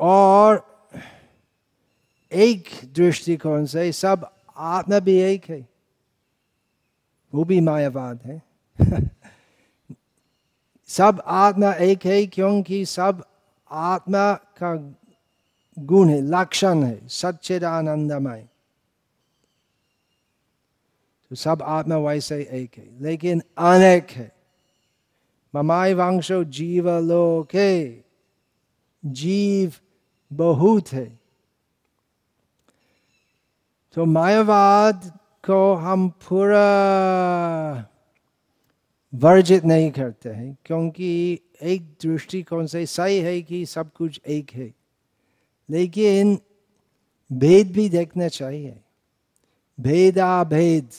और 0.00 0.66
एक 2.32 2.68
दृष्टिकोण 2.84 3.64
से 3.64 3.92
सब 3.92 4.34
आत्मा 4.56 4.98
भी 4.98 5.16
एक 5.18 5.44
है, 5.44 5.68
वो 7.34 7.44
भी 7.44 7.60
मायावाद 7.60 8.20
है। 8.24 8.42
सब 10.86 11.22
आत्मा 11.26 11.72
एक 11.72 12.06
है, 12.06 12.26
क्योंकि 12.26 12.84
सब 12.84 13.24
आत्मा 13.70 14.34
का 14.34 15.00
गुण 15.76 16.08
है 16.08 16.20
लक्षण 16.20 16.82
है 16.82 17.08
सच्चिदानंदमय 17.08 18.46
तो 21.30 21.36
सब 21.36 21.62
आत्मा 21.62 21.96
वैसे 21.98 22.36
एक 22.52 22.78
है, 22.78 23.02
लेकिन 23.02 23.42
अनेक 23.58 24.10
है। 24.10 24.32
ममाय 25.54 25.94
वंशो 25.94 26.42
जीव 26.44 26.90
लोके 27.00 28.02
जीव 29.04 29.72
बहुत 30.30 30.92
है। 30.92 31.06
तो 33.96 34.04
मायावाद 34.04 35.10
को 35.44 35.74
हम 35.74 36.08
पूरा 36.22 36.68
वर्जित 39.12 39.64
नहीं 39.64 39.90
करते 39.90 40.28
हैं, 40.28 40.56
क्योंकि 40.64 41.40
एक 41.62 41.82
दृष्टिकोण 42.02 42.66
से 42.66 42.86
सही 42.86 43.18
है 43.18 43.40
कि 43.42 43.64
सब 43.66 43.92
कुछ 43.92 44.20
एक 44.26 44.50
है। 44.50 44.72
लेकिन 45.70 46.38
भेद 47.32 47.72
भी 47.72 47.88
देखना 47.88 48.28
चाहिए। 48.28 48.80
भेदा 49.80 50.44
भेद 50.44 50.90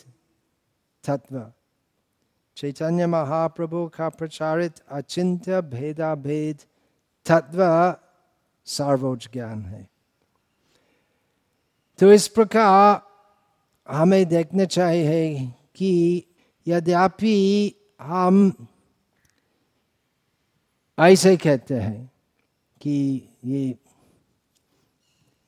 तत्व। 1.04 1.52
चैतन्य 2.58 3.08
महाप्रभु 3.08 3.88
का 3.88 4.10
प्रचारित 4.10 4.74
अचिंत्य 4.90 5.62
भेदा 5.62 6.16
भेद 6.16 6.58
तत्व 7.26 7.60
सर्वोच्च 8.66 9.30
ज्ञान 9.34 9.66
है। 9.66 9.90
तो 12.00 12.14
इस 12.14 12.28
प्रकार 12.28 13.02
हमें 13.94 14.26
देखना 14.26 14.66
चाहिए 14.66 15.54
कि 15.76 16.24
यद्यपि 16.68 17.72
हम 18.02 18.68
ऐसे 21.00 21.38
कहते 21.38 21.74
हैं 21.74 22.12
कि 22.82 23.28
ये 23.46 23.76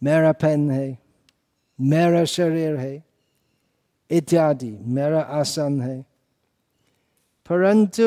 मेरा 0.04 0.32
पेन 0.32 0.72
है, 0.72 0.98
मेरा 1.82 2.26
शरीर 2.26 2.76
है, 2.76 3.04
इत्यादि, 4.12 4.72
मेरा 4.82 5.22
आसन 5.22 5.82
है। 5.82 6.02
परंतु 7.50 8.06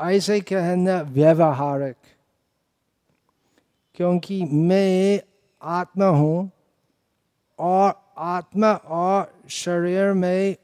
ऐसे 0.00 0.40
कहना 0.40 1.00
व्यवहारिक, 1.00 1.96
क्योंकि 3.94 4.44
मैं 4.44 5.20
आत्मा 5.62 6.06
हूँ 6.06 6.50
और 7.58 8.12
आत्मा 8.18 8.72
और 8.72 9.40
शरीर 9.48 10.12
में 10.12 10.56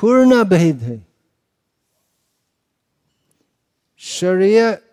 पूर्ण 0.00 0.44
भेद 0.44 0.82
है। 0.82 1.06
शरीर 3.98 4.87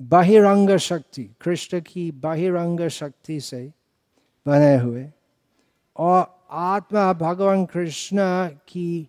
बहिरंग 0.00 0.76
शक्ति, 0.76 1.30
कृष्ण 1.40 1.80
की 1.80 2.10
बहिरंग 2.10 2.88
शक्ति 2.88 3.40
से 3.40 3.72
बने 4.46 4.76
हुए। 4.76 5.10
और 5.96 6.46
आत्मा 6.50 7.12
भगवान 7.12 7.64
कृष्ण 7.66 8.18
की 8.48 9.08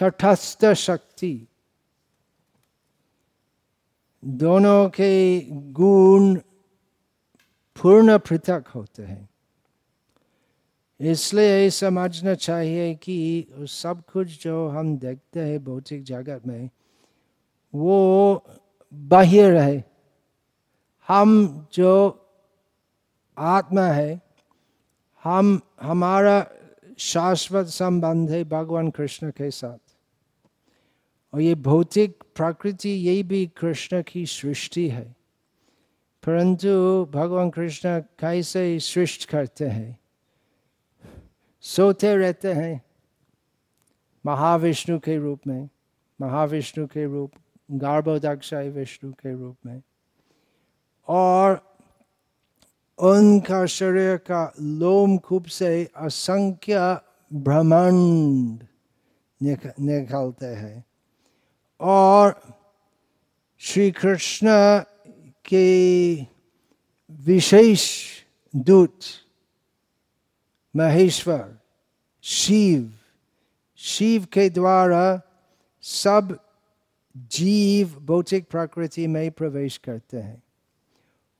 तटस्थ 0.00 0.72
शक्ति, 0.72 1.46
दोनों 4.24 4.88
के 4.88 5.40
गुण 5.50 6.34
पूर्ण 7.82 8.18
पृथक 8.18 8.64
होते 8.74 9.02
हैं। 9.02 9.28
इसलिए 11.00 11.70
समझना 11.70 12.34
चाहिए 12.34 12.94
कि 12.94 13.46
सब 13.58 14.02
कुछ 14.12 14.44
जो 14.44 14.68
हम 14.68 14.98
देखते 14.98 15.40
हैं 15.40 15.64
भौतिक 15.64 16.02
जगत 16.02 16.46
में, 16.46 16.70
वो 17.74 18.44
बाह्य 18.94 19.60
है 19.60 19.89
हम 21.10 21.66
जो 21.72 22.26
आत्मा 23.38 23.86
है, 23.86 24.20
हम, 25.24 25.60
हमारा 25.82 26.46
शाश्वत 26.98 27.66
संबंध 27.66 28.30
है 28.30 28.44
भगवान 28.44 28.90
कृष्ण 28.90 29.30
के 29.30 29.50
साथ। 29.50 29.78
और 31.34 31.40
ये 31.40 31.54
भौतिक 31.54 32.24
प्रकृति 32.34 32.90
यही 32.90 33.22
भी 33.22 33.46
कृष्ण 33.46 34.02
की 34.02 34.26
सृष्टि 34.26 34.88
है। 34.88 35.16
परंतु 36.26 37.04
भगवान 37.04 37.50
कृष्ण 37.50 38.00
कैसे 38.00 38.78
सृष्ट 38.80 39.28
करते 39.28 39.68
हैं? 39.68 39.98
सोते 41.60 42.16
रहते 42.16 42.52
हैं 42.52 42.82
महाविष्णु 44.26 44.98
के 44.98 45.16
रूप 45.16 45.40
में, 45.46 45.68
महाविष्णु 46.20 46.86
के 46.86 47.04
रूप 47.04 47.32
गर्भोदक्षाय 47.70 48.68
विष्णु 48.68 49.12
के 49.12 49.32
रूप 49.32 49.56
में। 49.66 49.82
और 51.10 51.76
उनका 52.98 53.66
शरीर 53.66 54.16
का 54.16 54.52
लोम 54.60 55.18
खूब 55.18 55.44
से 55.44 55.88
असंख्य 55.96 57.00
ब्रह्मांड 57.32 58.66
निकलते 59.42 60.46
हैं। 60.46 60.84
और 61.80 62.42
श्री 63.58 63.90
कृष्ण 63.90 64.48
के 65.44 66.14
विशेष 67.10 68.06
दूत, 68.56 68.98
महेश्वर, 70.76 71.58
शिव 72.22 72.92
शिव 73.76 74.24
के 74.24 74.50
द्वारा 74.50 75.20
सब 75.82 76.38
जीव, 77.16 77.88
भौतिक 77.88 78.50
प्रकृति 78.50 79.06
में 79.06 79.30
प्रवेश 79.30 79.76
करते 79.78 80.16
हैं। 80.16 80.42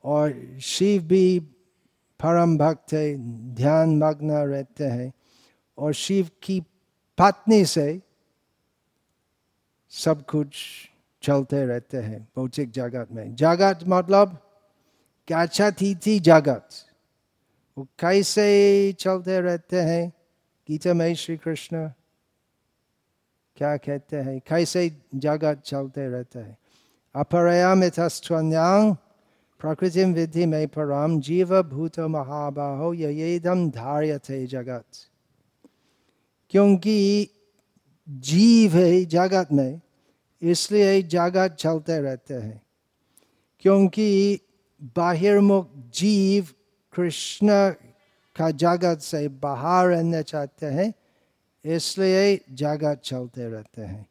और 0.05 0.59
शिव 0.63 1.03
भी 1.03 1.41
परम 2.21 2.59
भक्त 2.59 2.93
है, 2.93 3.17
ध्यान 3.55 3.99
मग्न 3.99 4.31
रहते 4.31 4.85
हैं। 4.85 5.13
और 5.79 5.93
शिव 5.93 6.31
की 6.43 6.61
पत्नी 7.19 7.65
से 7.65 8.03
सब 9.89 10.27
कुछ 10.27 10.57
चलते 11.23 11.67
रहते 11.67 11.97
हैं 11.97 12.29
भौतिक 12.37 12.71
जगत 12.71 13.09
में। 13.13 13.35
जगत 13.35 13.79
मतलब 13.89 14.51
क्या 15.27 15.43
अच्छा 15.43 15.71
थी 15.71 15.95
थी 15.95 16.21
जगत। 16.21 16.69
वो 17.79 17.85
कैसे 17.99 18.93
चलते 18.93 19.41
रहते 19.41 19.81
हैं? 19.81 20.13
गीता 20.69 20.95
में 20.95 21.15
श्री 21.15 21.37
कृष्ण 21.37 21.91
क्या 23.57 23.77
कहते 23.77 24.17
हैं? 24.17 24.41
कैसे 24.41 25.03
जगत 25.15 25.63
चलते 25.65 26.09
रहते 26.09 26.39
हैं? 26.39 26.59
अपरयाम 27.15 27.85
यथस्वन्यांग 27.85 28.95
प्रकृति 28.95 29.10
विधि 29.64 30.46
में 30.46 30.68
पराम 30.68 31.20
जीव 31.20 31.62
भूत 31.62 32.01
महाबाहो 32.01 32.94
येदम 32.94 33.70
धार्य 33.70 34.18
थे 34.18 34.46
जगत। 34.46 34.85
क्योंकि 36.51 37.29
जीव 38.09 38.73
है 38.73 39.05
जगत 39.05 39.49
में, 39.53 39.81
इसलिए 40.42 41.03
जगत 41.03 41.57
चलते 41.59 41.99
रहते 41.99 42.35
हैं। 42.35 42.62
क्योंकि 43.61 44.40
बाहिर्मुख 44.83 45.70
जीव 45.77 46.49
कृष्ण 46.92 47.70
का 48.37 48.51
जगत 48.51 48.99
से 48.99 49.29
बाहर 49.29 49.87
रहना 49.87 50.23
चाहते 50.23 50.66
हैं, 50.66 50.94
इसलिए 51.64 52.44
जगत 52.53 53.01
चलते 53.05 53.49
रहते 53.49 53.83
हैं। 53.83 54.07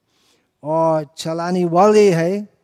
और 0.63 1.07
चलाने 1.17 1.65
वाली 1.65 2.07
है 2.07 2.58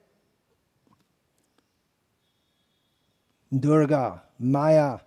दुर्गा, 3.54 4.22
माया, 4.42 5.00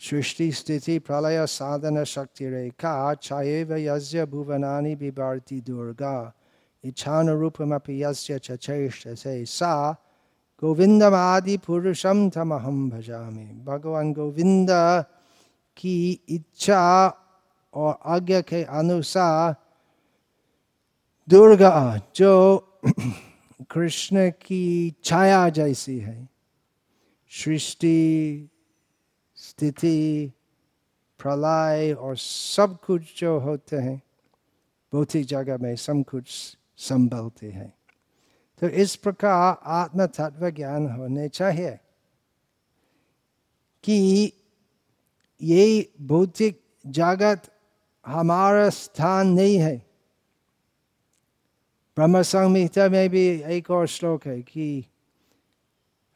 सृष्टि, 0.00 0.52
स्थिति, 0.52 0.98
प्रलय, 0.98 1.46
साधन, 1.46 2.04
शक्ति, 2.04 2.48
रेखा 2.48 3.14
छाएव 3.14 3.76
यज्ञ 3.76 4.24
भुवनानि 4.24 4.96
बिभारती 4.96 5.60
दुर्गा। 5.60 6.32
इच्छान 6.84 7.28
रूपमपि 7.28 8.02
यस्य 8.02 8.38
चेष्ट 8.38 9.08
से 9.08 9.44
सा 9.44 9.92
गोविंदमादि 10.60 11.56
पुरुषम 11.56 12.30
तमहम 12.30 12.90
भजामि। 12.90 13.64
भगवान 13.64 14.12
गोविंद 14.12 14.68
की 15.76 16.20
इच्छा 16.28 17.08
और 17.74 17.98
आज्ञा 18.06 18.40
के 18.40 18.64
अनुसार 18.64 19.56
दुर्गा 21.28 22.00
जो 22.16 22.58
कृष्ण 23.70 24.30
की 24.30 24.94
छाया 25.04 25.48
जैसी 25.48 25.98
है 25.98 26.33
सृष्टि 27.36 28.48
स्थिति 29.36 30.32
प्रलय 31.18 31.92
और 31.92 32.16
सब 32.16 32.78
कुछ 32.86 33.20
जो 33.20 33.38
होते 33.38 33.76
हैं 33.76 34.02
भौतिक 34.92 35.26
जगह 35.26 35.58
में 35.58 35.76
सब 35.76 36.04
कुछ 36.04 36.56
संभलते 36.76 37.50
हैं। 37.50 37.74
तो 38.60 38.68
इस 38.68 38.96
प्रकार 38.96 39.60
आत्म 39.64 40.06
तत्व 40.06 40.50
ज्ञान 40.50 40.86
होने 40.86 41.28
चाहिए 41.28 41.78
कि 43.84 44.32
ये 45.42 45.92
भौतिक 46.00 46.62
जगत 46.86 47.42
हमारा 48.06 48.70
स्थान 48.70 49.28
नहीं 49.28 49.56
है। 49.56 49.76
ब्रह्म 51.96 52.22
संहिता 52.22 52.88
में 52.88 53.10
भी 53.10 53.26
एक 53.28 53.70
और 53.70 53.86
श्लोक 53.86 54.26
है 54.26 54.42
कि 54.42 54.86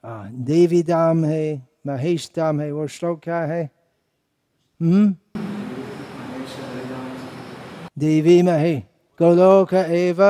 देवी 0.04 0.82
धाम 0.82 1.24
है 1.24 1.62
महेश 1.86 2.30
धाम 2.36 2.60
है 2.60 2.70
वो 2.72 2.86
श्लोक 2.86 3.20
क्या 3.22 3.40
है? 3.40 3.70
हम्म? 4.80 5.14
देवी 7.98 8.42
महे 8.42 8.76
गोलोक 9.20 9.74
एव। 9.74 10.22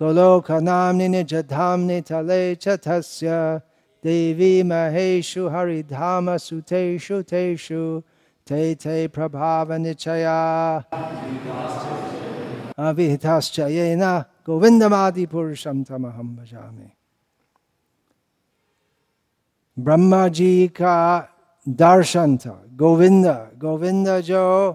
गोलोक 0.00 0.50
नाम्नि 0.50 1.08
निज 1.08 1.34
धाम्नि 1.50 2.00
तले 2.00 2.54
च 2.54 2.76
तस्य 2.86 3.60
देवी 4.04 4.62
महेषु 4.62 5.48
हरिधाम 5.48 6.36
सुतेषु 6.36 7.22
तेषु 7.22 7.82
ते 8.46 8.74
ते 8.74 9.06
प्रभाव 9.08 9.72
निचया 9.72 10.38
अविहिताश्च 14.48 14.62
येन 14.62 14.78
गोविंदमादिपुरुषम 14.78 15.82
तमहम 15.82 16.36
भजामि। 16.36 16.90
ब्रह्मा 19.78 20.28
जी 20.28 20.68
का 20.68 21.28
दर्शन 21.68 22.36
था। 22.36 22.64
गोविंद 22.72 23.26
गोविंद 23.58 24.20
जो 24.20 24.72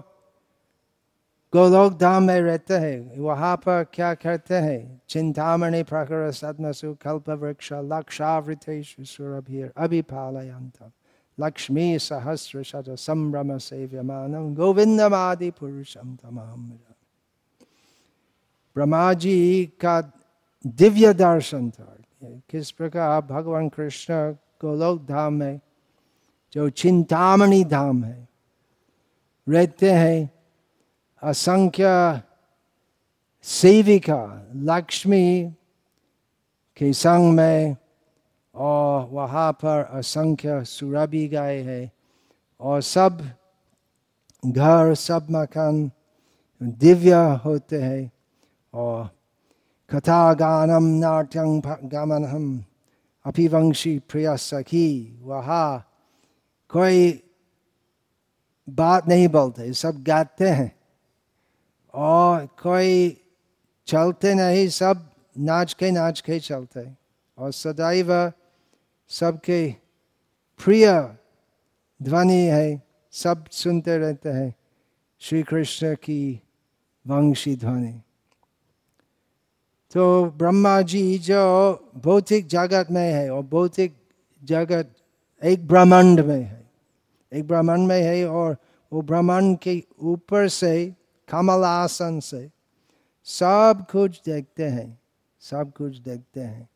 गोलोक 1.52 1.98
धाम 1.98 2.22
में 2.22 2.40
रहते 2.40 2.74
हैं, 2.74 3.20
वहाँ 3.20 3.56
पर 3.56 3.84
क्या 3.94 4.14
करते 4.14 4.54
हैं? 4.54 5.02
चिंतामणि 5.08 5.82
प्रकर 5.82 6.32
सदमसु 6.32 6.94
कल्प 6.94 7.30
वृक्ष 7.30 7.72
लक्षावृतेषु, 7.72 9.04
सुरभिर 9.04 9.72
अभिपालयंत 9.76 10.92
लक्ष्मी 11.40 11.98
सहस्र 11.98 12.62
शत 12.62 12.84
संभ्रम 12.88 13.58
सेव्यमानम 13.58 14.54
गोविंदमादि 14.54 15.50
पुरुषम 15.50 16.18
तमाम 16.22 16.72
ब्रह्मा 18.76 19.12
जी 19.12 19.66
का 19.80 20.12
दिव्य 20.66 21.14
दर्शन 21.14 21.70
था। 21.70 21.96
किस 22.24 22.70
प्रकार 22.70 23.20
भगवान 23.20 23.68
कृष्ण 23.68 24.32
गोलोक 24.32 25.06
धाम 25.06 25.42
है, 25.42 25.60
जो 26.52 26.70
चिंतामणि 26.70 27.64
धाम 27.64 28.04
है, 28.04 28.28
रहते 29.48 29.90
हैं 29.90 30.30
असंख्य 31.22 32.22
सेविका, 33.42 34.46
लक्ष्मी 34.54 35.54
के 36.76 36.92
संग 36.92 37.32
में, 37.32 37.76
और 38.54 39.08
वहाँ 39.10 39.52
पर 39.52 39.90
असंख्य 39.92 40.64
सुरभि 40.64 41.28
गाय 41.28 41.58
है, 41.58 41.92
और 42.60 42.80
सब 42.82 43.30
घर, 44.46 44.94
सब 44.94 45.26
मकान 45.30 45.90
दिव्य 46.62 47.14
होते 47.44 47.82
हैं। 47.82 48.11
और 48.74 49.10
कथा 49.90 50.34
गानम 50.34 50.84
नाट्यं 50.98 51.60
गमनम 51.84 52.64
अपिवंशी 53.24 53.98
प्रिय 53.98 54.36
सखी 54.36 55.18
वहाँ, 55.22 55.88
कोई 56.70 57.22
बात 58.68 59.08
नहीं 59.08 59.28
बोलते, 59.28 59.72
सब 59.72 60.02
गाते 60.02 60.48
हैं। 60.48 60.72
और 61.94 62.46
कोई 62.62 63.20
चलते 63.86 64.34
नहीं, 64.34 64.68
सब 64.68 65.10
नाच 65.38 65.72
के 65.74 65.90
नाच 65.90 66.20
के 66.20 66.38
चलते 66.40 66.88
और 67.38 67.52
सदैव 67.52 68.32
सबके 69.08 69.76
प्रिय 70.60 71.16
ध्वनि 72.02 72.42
है, 72.46 72.82
सब 73.12 73.44
सुनते 73.50 73.96
रहते 73.98 74.28
हैं 74.28 74.54
श्री 75.20 75.42
कृष्ण 75.42 75.94
की 75.94 76.42
वंशी 77.06 77.56
ध्वनि। 77.56 78.00
तो 79.92 80.24
ब्रह्मा 80.24 80.82
जी 80.82 81.18
जो 81.18 81.92
भौतिक 81.96 82.46
जगत 82.46 82.86
में 82.90 83.12
है 83.12 83.30
और 83.30 83.42
भौतिक 83.42 83.94
जगत 84.44 84.94
एक 85.44 85.68
ब्रह्मांड 85.68 86.20
में 86.20 86.42
है। 86.42 86.70
एक 87.32 87.48
ब्रह्मांड 87.48 87.88
में 87.88 88.02
है 88.02 88.28
और 88.28 88.56
वो 88.92 89.02
ब्रह्मांड 89.02 89.58
के 89.58 89.84
ऊपर 90.00 90.48
से 90.48 90.94
कमल 91.28 91.64
आसन 91.64 92.20
से 92.20 92.50
सब 93.24 93.86
कुछ 93.90 94.20
देखते 94.26 94.64
हैं, 94.64 95.00
सब 95.40 95.72
कुछ 95.72 95.96
देखते 95.96 96.40
हैं। 96.40 96.68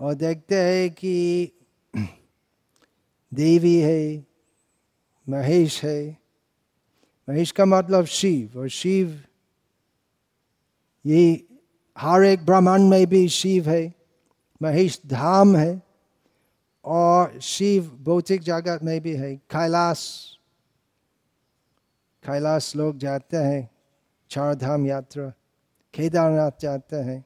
और 0.00 0.14
देखते 0.14 0.54
हैं 0.54 0.90
कि 0.90 1.52
देवी 3.34 3.76
है, 3.76 4.26
महेश 5.28 5.84
है। 5.84 6.16
महेश 7.28 7.50
का 7.50 7.64
मतलब 7.64 8.04
शिव 8.04 8.58
और 8.58 8.68
शिव 8.68 9.22
ये 11.06 11.45
हर 11.96 12.24
एक 12.24 12.44
ब्रह्मांड 12.46 12.88
में 12.90 13.06
भी 13.06 13.28
शिव 13.28 13.68
है, 13.68 13.94
महेश 14.62 15.00
धाम 15.06 15.56
है, 15.56 15.82
और 16.84 17.40
शिव 17.40 17.90
भौतिक 18.02 18.42
जगत 18.42 18.82
में 18.82 19.00
भी 19.00 19.14
है। 19.16 19.34
कैलाश 19.36 20.32
कैलाश 22.24 22.74
लोग 22.76 22.98
जाते 22.98 23.36
हैं 23.36 23.68
चार 24.30 24.54
धाम 24.54 24.86
यात्रा, 24.86 25.32
केदारनाथ 25.94 26.50
जाते 26.60 26.96
हैं। 26.96 27.24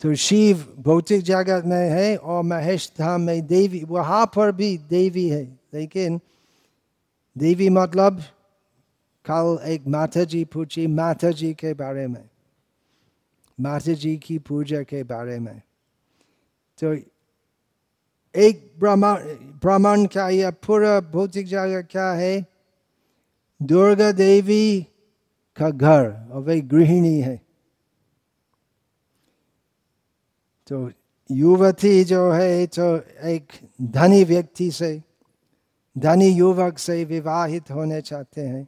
तो 0.00 0.14
शिव 0.14 0.74
भौतिक 0.78 1.22
जगत 1.22 1.64
में 1.66 1.90
है 1.90 2.16
और 2.16 2.42
महेश 2.42 2.90
धाम 2.98 3.20
में 3.20 3.46
देवी, 3.46 3.82
वहाँ 3.84 4.26
पर 4.26 4.52
भी 4.52 4.76
देवी 4.78 5.28
है। 5.28 5.44
लेकिन 5.74 6.20
देवी 7.36 7.68
मतलब 7.68 8.22
कल 9.26 9.58
एक 9.66 9.86
माता 9.88 10.24
जी 10.24 10.44
पूछी 10.44 10.86
माता 10.86 11.30
जी 11.30 11.52
के 11.54 11.72
बारे 11.74 12.06
में 12.06 12.24
माता 13.58 13.92
जी 13.94 14.16
की 14.16 14.38
पूजा 14.38 14.82
के 14.82 15.02
बारे 15.02 15.38
में 15.38 15.60
तो 16.78 16.92
एक 18.34 18.60
ब्रह्मांड 18.80 20.08
क्या 20.08 20.28
या 20.28 20.50
पूरा 20.66 20.98
भौतिक 21.12 21.46
जगह 21.46 21.80
क्या 21.82 22.10
है 22.12 22.34
दुर्गा 23.60 24.10
देवी 24.12 24.86
का 25.56 25.70
घर 25.70 26.10
और 26.32 26.42
वे 26.42 26.60
गृहिणी 26.60 27.18
है 27.20 27.40
तो 30.70 30.90
युवती 31.30 32.04
जो 32.04 32.30
है 32.32 32.66
तो 32.66 32.94
एक 33.28 33.52
धनी 33.92 34.22
व्यक्ति 34.24 34.70
से 34.70 35.02
धनी 35.96 36.28
युवक 36.28 36.78
से 36.78 37.04
विवाहित 37.04 37.70
होने 37.70 38.00
चाहते 38.00 38.40
हैं 38.40 38.66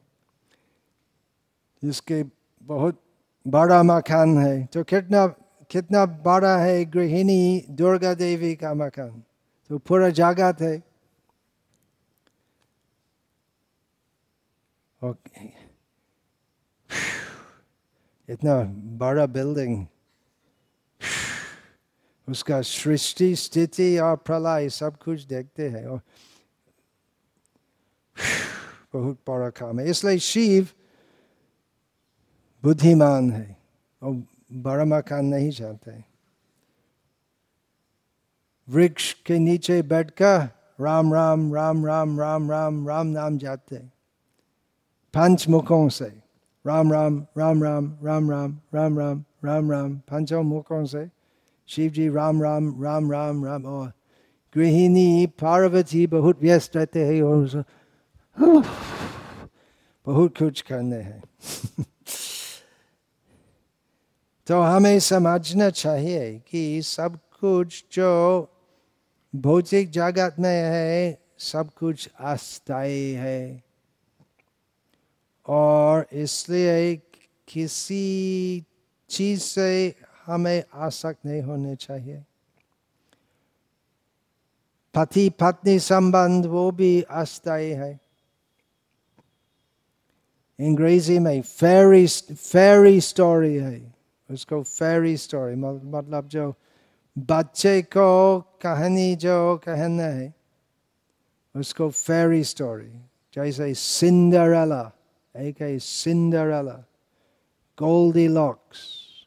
जिसके 1.84 2.24
बहुत 2.62 3.02
बड़ा 3.48 3.82
मकान 3.82 4.38
है। 4.38 4.66
तो 4.66 4.84
कितना 4.84 5.34
कितना 5.70 6.06
बड़ा 6.06 6.58
है 6.58 6.84
गृहिणी 6.84 7.66
दुर्गा 7.70 8.14
देवी 8.14 8.56
का 8.56 8.74
मकान? 8.74 9.22
तो 9.68 9.78
पूरा 9.78 10.08
जगत 10.08 10.56
है। 10.60 10.82
ओके। 15.04 15.46
इतना 18.28 18.62
बड़ा 18.98 19.26
बिल्डिंग 19.26 19.86
उसका 22.28 22.60
सृष्टि, 22.60 23.36
स्थिति 23.36 23.98
और 23.98 24.16
प्रलय 24.16 24.68
सब 24.68 24.96
कुछ 24.96 25.22
देखते 25.22 25.68
हैं। 25.68 25.86
और 25.86 26.00
बहुत 28.92 29.18
बड़ा 29.28 29.50
काम 29.50 29.80
है। 29.80 29.90
इसलिए 29.90 30.18
शिव 30.18 30.68
बुद्धिमान 32.64 33.30
है 33.32 33.56
और 34.02 34.22
बड़ा 34.62 34.84
मकान 34.84 35.24
नहीं 35.26 35.50
चाहते 35.50 35.92
वृक्ष 38.68 39.12
के 39.26 39.38
नीचे 39.38 39.80
बैठकर 39.84 40.48
राम 40.80 41.12
राम 41.14 41.52
राम 41.54 41.84
राम 41.86 42.18
राम 42.20 42.50
राम 42.50 42.86
राम 42.88 43.06
नाम 43.06 43.38
जाते 43.38 43.76
पंच 45.14 45.48
मुखों 45.48 45.88
से 45.88 46.12
राम 46.64 46.92
राम 46.92 47.24
राम 47.38 47.62
राम 47.64 47.92
राम 48.04 48.30
राम 48.30 48.60
राम 48.74 48.98
राम 48.98 49.22
राम 49.44 49.70
राम 49.72 49.96
पंचों 50.10 50.42
मुखों 50.42 50.84
से 50.86 51.08
शिव 51.68 51.92
जी 51.92 52.08
राम 52.08 52.42
राम 52.42 52.70
राम 52.84 53.10
राम 53.12 53.44
राम 53.44 53.64
और 53.66 53.92
गृहिणी 54.54 55.26
पार्वती 55.40 56.06
बहुत 56.08 56.42
व्यस्त 56.42 56.76
रहते 56.76 57.04
हैं 57.04 57.22
और 57.22 57.64
बहुत 60.06 60.38
कुछ 60.38 60.60
करने 60.62 61.00
हैं 61.00 61.22
तो 64.48 64.60
हमें 64.60 65.00
समझना 65.00 65.70
चाहिए 65.70 66.42
कि 66.50 66.82
सब 66.82 67.18
कुछ 67.40 67.84
जो 67.92 68.48
भौतिक 69.36 69.90
जगत 69.90 70.36
में 70.38 70.62
है, 70.62 71.18
सब 71.38 71.70
कुछ 71.74 72.10
अस्थायी 72.20 73.12
है। 73.12 73.62
और 75.46 76.06
इसलिए 76.12 76.96
किसी 77.48 78.64
चीज़ 79.10 79.40
से 79.40 79.94
हमें 80.26 80.64
आसक्त 80.74 81.26
नहीं 81.26 81.42
होने 81.42 81.76
चाहिए। 81.76 82.24
पति 84.94 85.30
पत्नी 85.30 85.78
संबंध 85.78 86.46
वो 86.46 86.70
भी 86.70 87.02
अस्थायी 87.02 87.70
है। 87.70 88.00
अंग्रेज़ी 90.60 91.18
में 91.18 91.42
फेरी 91.42 92.06
फेरी 92.34 93.00
स्टोरी 93.00 93.56
है। 93.56 93.97
Let's 94.28 94.44
go 94.44 94.62
fairy 94.62 95.16
story, 95.16 95.56
matlab 95.56 96.28
jo 96.28 96.54
bache 97.16 97.88
ko 97.88 98.46
kahani 98.60 99.16
jo 99.16 99.58
kahane. 99.64 100.34
Let's 101.54 101.72
go 101.72 101.90
fairy 101.90 102.42
story. 102.44 102.90
Jaise 103.34 103.74
Cinderella, 103.76 104.92
aka 105.34 105.78
Cinderella, 105.78 106.84
Goldilocks, 107.76 109.24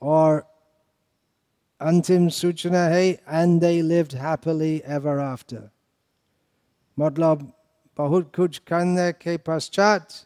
or 0.00 0.46
Antim 1.80 2.28
Suchana 2.28 2.90
hai, 2.90 3.18
and 3.26 3.60
they 3.60 3.82
lived 3.82 4.12
happily 4.12 4.82
ever 4.84 5.20
after. 5.20 5.70
Matlab 6.98 7.52
bahut 7.96 8.32
kuch 8.32 8.64
karne 8.64 9.12
ke 9.12 9.42
paschat 9.44 10.24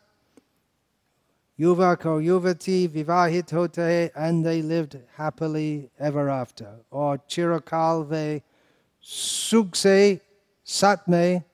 yuvak 1.59 2.07
or 2.07 2.21
yuvati 2.21 2.88
vivahit 2.88 3.51
hote, 3.51 4.11
and 4.14 4.44
they 4.44 4.62
lived 4.62 4.97
happily 5.16 5.90
ever 5.99 6.29
after. 6.29 6.68
Or 6.90 7.18
chirakalve 7.18 8.42
sukse 9.03 10.21
satme 10.66 11.44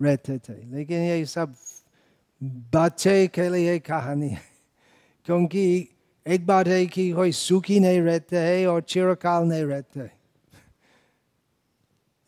retete. 0.00 0.56
लेकिन 0.70 1.02
ये 1.02 1.24
सब 1.26 1.54
बच्चे 2.42 3.26
के 3.34 3.48
लिए 3.48 3.78
कहानी 3.78 4.28
है 4.28 4.42
क्योंकि 5.26 5.88
एक 6.26 6.46
बात 6.46 6.66
है 6.66 6.84
कि 6.86 7.10
कोई 7.12 7.32
सुखी 7.32 7.78
नहीं 7.80 8.00
रहते 8.00 8.36
है 8.36 8.66
और 8.66 8.80
चिरकाल 8.82 9.44
नहीं 9.48 9.64
रहते 9.64 10.00
है 10.00 10.12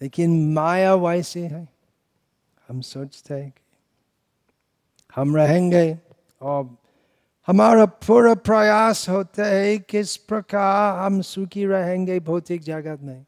लेकिन 0.00 0.52
माया 0.54 0.94
वैसी 0.94 1.40
है 1.40 1.66
हम 2.68 2.80
सोचते 2.80 3.34
हैं 3.34 3.50
कि 3.50 3.62
हम 5.14 5.36
रहेंगे 5.36 5.86
और 6.40 6.64
हमारा 7.46 7.84
पूरा 7.86 8.34
प्रयास 8.34 9.08
होता 9.08 9.44
है 9.44 9.78
किस 9.78 10.16
प्रकार 10.16 10.98
हम 10.98 11.20
सुखी 11.20 11.66
रहेंगे, 11.66 12.20
भौतिक 12.20 12.62
जगत 12.62 13.00
में। 13.00 13.26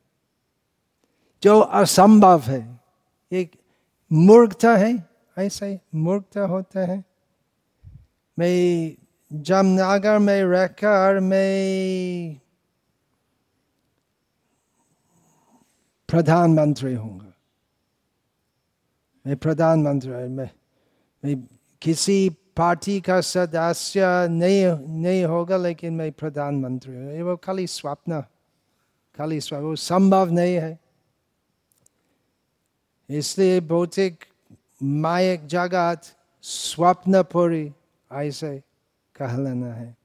जो 1.43 1.61
असंभव 1.61 2.41
है, 2.41 2.81
एक 3.33 3.53
मूर्खता 4.13 4.77
है, 4.77 5.09
ऐसे 5.39 5.81
मूर्खता 5.95 6.41
होता 6.41 6.81
है। 6.81 7.05
मैं 8.39 8.93
जामनगर 9.33 10.19
में 10.19 10.43
रहकर 10.43 11.21
मैं 11.21 12.41
प्रधानमंत्री 16.09 16.95
होंगे 16.95 17.29
मैं 19.27 19.37
प्रधानमंत्री, 19.37 20.11
मैं 20.11 20.51
मैं 21.25 21.49
किसी 21.83 22.31
पार्टी 22.59 23.01
का 23.01 23.21
सदस्य 23.21 24.03
नहीं 24.31 24.65
नहीं 24.99 25.25
होगा, 25.25 25.57
लेकिन 25.57 25.93
मैं 25.95 26.11
प्रधानमंत्री 26.13 26.95
हूँ। 26.95 27.23
वो 27.23 27.37
खाली 27.37 27.67
स्वप्न 27.67 28.21
खाली 29.19 29.41
स्वप्न 29.41 29.65
वो 29.65 29.77
संभव 29.77 30.31
नहीं 30.31 30.55
है। 30.55 30.79
इसलिए 33.11 33.61
भौतिक 33.61 34.25
मायक 34.83 35.47
जगत, 35.47 36.03
स्वप्नपुरी, 36.43 37.73
ऐसे 38.11 38.59
कहलाना 39.15 39.73
है। 39.75 39.97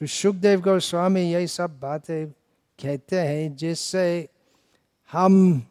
तो 0.00 0.06
सुखदेव 0.06 0.60
गोस्वामी 0.60 1.22
यही 1.32 1.46
सब 1.46 1.78
बातें 1.80 2.26
कहते 2.78 3.20
हैं, 3.20 3.56
जिससे 3.56 4.28
हम 5.12 5.62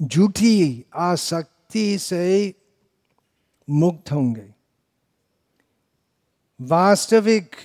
झूठी 0.00 0.84
आसक्ति 0.94 1.98
से 1.98 2.54
मुक्त 3.70 4.12
होंगे। 4.12 4.54
वास्तविक 6.60 7.56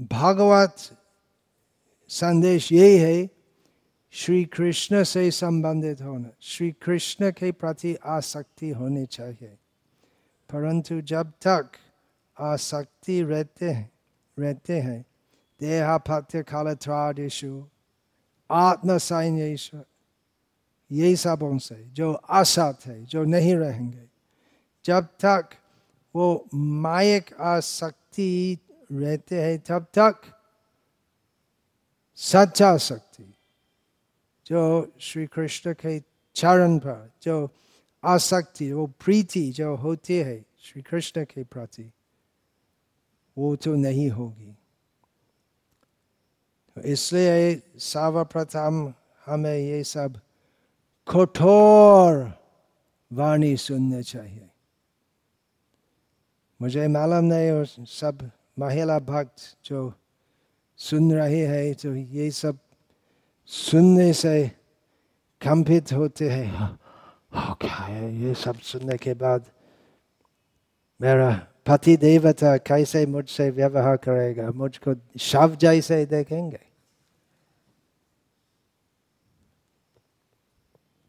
भागवत 0.00 0.76
संदेश 2.08 2.72
यही 2.72 2.98
है 2.98 3.28
श्री 4.10 4.44
कृष्ण 4.44 5.02
से 5.04 5.30
संबंधित 5.30 6.02
होना 6.02 6.30
श्री 6.40 6.70
कृष्ण 6.72 7.30
के 7.30 7.52
प्रति 7.52 7.94
आसक्ति 7.94 8.70
होनी 8.70 9.06
चाहिए। 9.06 9.58
परंतु 10.52 11.00
जब 11.00 11.30
तक 11.30 11.70
आसक्ति 12.40 13.22
रहते 13.22 13.70
हैं 13.70 13.90
रहते 14.38 14.80
हैं 14.80 15.04
देहा 15.60 15.98
पत्य 15.98 16.42
कालत्रादिशु 16.42 17.64
आत्म 18.50 18.98
सैन्य 18.98 19.56
ये 20.92 21.16
सबों 21.16 21.58
से 21.58 21.74
जो 21.74 22.12
असत 22.12 22.78
है, 22.86 23.04
जो 23.04 23.24
नहीं 23.24 23.54
रहेंगे 23.56 24.15
जब 24.86 25.04
तक 25.04 25.48
वो 26.14 26.46
मायक 26.54 27.34
आसक्ति 27.40 28.58
रहते 28.92 29.40
हैं, 29.40 29.58
तब 29.58 29.86
तक 29.94 30.20
सच्चा 32.16 32.76
शक्ति, 32.76 33.34
जो 34.46 34.92
श्री 35.00 35.26
कृष्ण 35.26 35.72
के 35.72 36.02
चरण 36.34 36.78
पर, 36.78 37.10
जो 37.22 37.50
आसक्ति, 38.04 38.72
वो 38.72 38.86
प्रीति 38.86 39.50
जो 39.50 39.76
होती 39.76 40.16
है 40.16 40.44
श्री 40.60 40.82
कृष्ण 40.82 41.24
के 41.24 41.44
प्रति, 41.44 41.92
वो 43.38 43.56
तो 43.56 43.74
नहीं 43.74 44.10
होगी। 44.10 44.56
तो 46.76 46.80
इसलिए 46.80 47.62
सर्वप्रथम 47.78 48.94
हमें 49.26 49.58
ये 49.58 49.84
सब 49.84 50.20
कठोर 51.08 52.32
वाणी 53.12 53.56
सुनने 53.56 54.02
चाहिए। 54.02 54.50
मुझे 56.62 56.88
मालूम 56.88 57.24
नहीं 57.24 57.50
और 57.50 57.66
सब 57.66 58.30
महिला 58.58 58.98
भक्त 58.98 59.56
जो 59.64 59.92
सुन 60.76 61.12
रहे 61.12 61.46
हैं 61.46 61.74
तो 61.74 61.94
ये 61.94 62.30
सब 62.30 62.58
सुनने 63.46 64.12
से 64.12 64.48
कंपित 65.42 65.92
होते 65.92 66.30
हैं। 66.30 66.46
हाँ 66.46 67.56
क्या 67.60 67.74
है 67.74 68.16
ये 68.16 68.34
सब 68.34 68.58
सुनने 68.58 68.96
के 68.96 69.14
बाद? 69.14 69.44
मेरा 71.00 71.46
पति 71.66 71.96
देवता 71.96 72.56
कैसे 72.56 73.06
मुझसे 73.06 73.50
व्यवहार 73.50 73.96
करेगा? 73.96 74.50
मुझको 74.50 74.94
शव 75.18 75.56
जैसे 75.56 76.06
देखेंगे। 76.06 76.60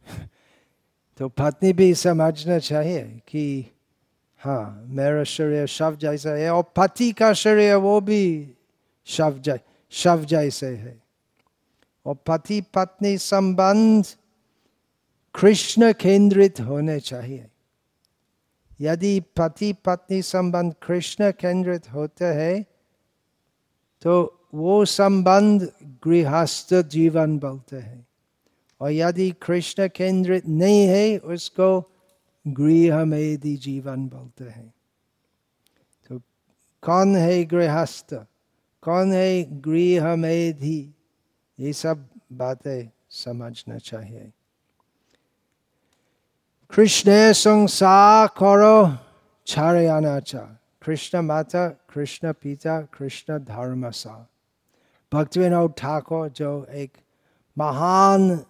तो 1.17 1.29
पत्नी 1.29 1.73
भी 1.73 1.93
समझना 1.93 2.59
चाहिए 2.59 3.21
कि 3.27 3.71
हाँ 4.47 4.85
मेरा 4.87 5.23
शरीर 5.23 5.65
शव 5.67 5.95
जैसा 5.95 6.31
है 6.31 6.49
और 6.49 6.63
पति 6.75 7.11
का 7.11 7.31
शरीर 7.33 7.73
वो 7.75 7.99
भी 8.01 8.23
शव 9.07 9.39
जै 9.39 9.57
शव 9.93 10.23
जैसे 10.23 10.67
है 10.67 10.95
और 12.05 12.15
पति 12.27 12.59
पत्नी 12.73 13.17
संबंध 13.17 14.05
कृष्ण 15.35 15.91
केंद्रित 15.93 16.59
होने 16.59 16.99
चाहिए 16.99 17.45
यदि 18.81 19.19
पति 19.37 19.73
पत्नी 19.85 20.21
संबंध 20.21 20.73
कृष्ण 20.81 21.31
केंद्रित 21.31 21.91
होते 21.93 22.25
हैं 22.25 22.63
तो 24.01 24.15
वो 24.53 24.83
संबंध 24.85 25.69
गृहस्थ 26.03 26.73
जीवन 26.87 27.37
बोलते 27.39 27.77
हैं 27.77 28.05
और 28.81 28.91
यदि 28.91 29.29
कृष्ण 29.41 29.87
केंद्रित 29.87 30.47
नहीं 30.47 30.87
है 30.87 31.17
उसको 31.17 31.69
गृह 32.47 33.03
मेदी 33.05 33.55
जीवन 33.57 34.07
बोलते 34.07 34.45
हैं 34.45 34.73
तो 36.09 36.19
कौन 36.83 37.15
है 37.15 37.43
गृहस्थ 37.45 38.13
कौन 38.83 39.13
है 39.13 39.43
गृह 39.61 40.15
मेधी 40.15 40.79
ये 41.59 41.73
सब 41.73 42.07
बातें 42.33 42.89
समझना 43.09 43.77
चाहिए 43.77 44.31
कृष्ण 46.73 47.11
संसार 47.33 48.27
करो 48.37 48.77
चाह 49.47 49.71
कृष्ण 50.81 51.21
माता 51.21 51.67
कृष्ण 51.93 52.31
पिता 52.33 52.79
कृष्ण 52.93 53.37
धर्म 53.39 53.89
सा 53.91 54.15
भक्तिविनोद 55.11 55.73
ठाकुर 55.77 56.29
जो 56.29 56.51
एक 56.73 56.97
महान 57.57 58.45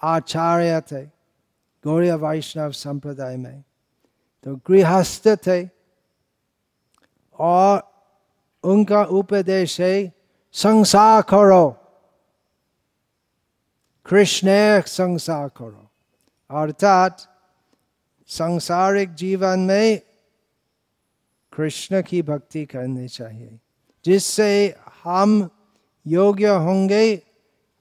आचार्य 0.00 0.80
थे 0.92 1.04
गौरी 1.86 2.10
वैष्णव 2.10 2.70
संप्रदाय 2.72 3.36
में 3.36 3.62
तो 4.46 4.54
गृहस्थ 4.68 5.28
थे 5.46 5.62
और 7.38 7.82
उनका 8.64 9.02
उपदेश 9.18 9.80
है 9.80 9.94
संसार 10.54 11.22
करो 11.22 11.64
कृष्ण 14.06 14.48
संसार 14.86 15.48
करो 15.48 15.90
अर्थात 16.50 17.26
सांसारिक 18.28 19.14
जीवन 19.14 19.60
में 19.60 20.00
कृष्ण 21.52 22.02
की 22.02 22.22
भक्ति 22.22 22.64
करनी 22.66 23.08
चाहिए 23.08 23.58
जिससे 24.04 24.74
हम 25.04 25.48
योग्य 26.06 26.48
होंगे 26.64 27.16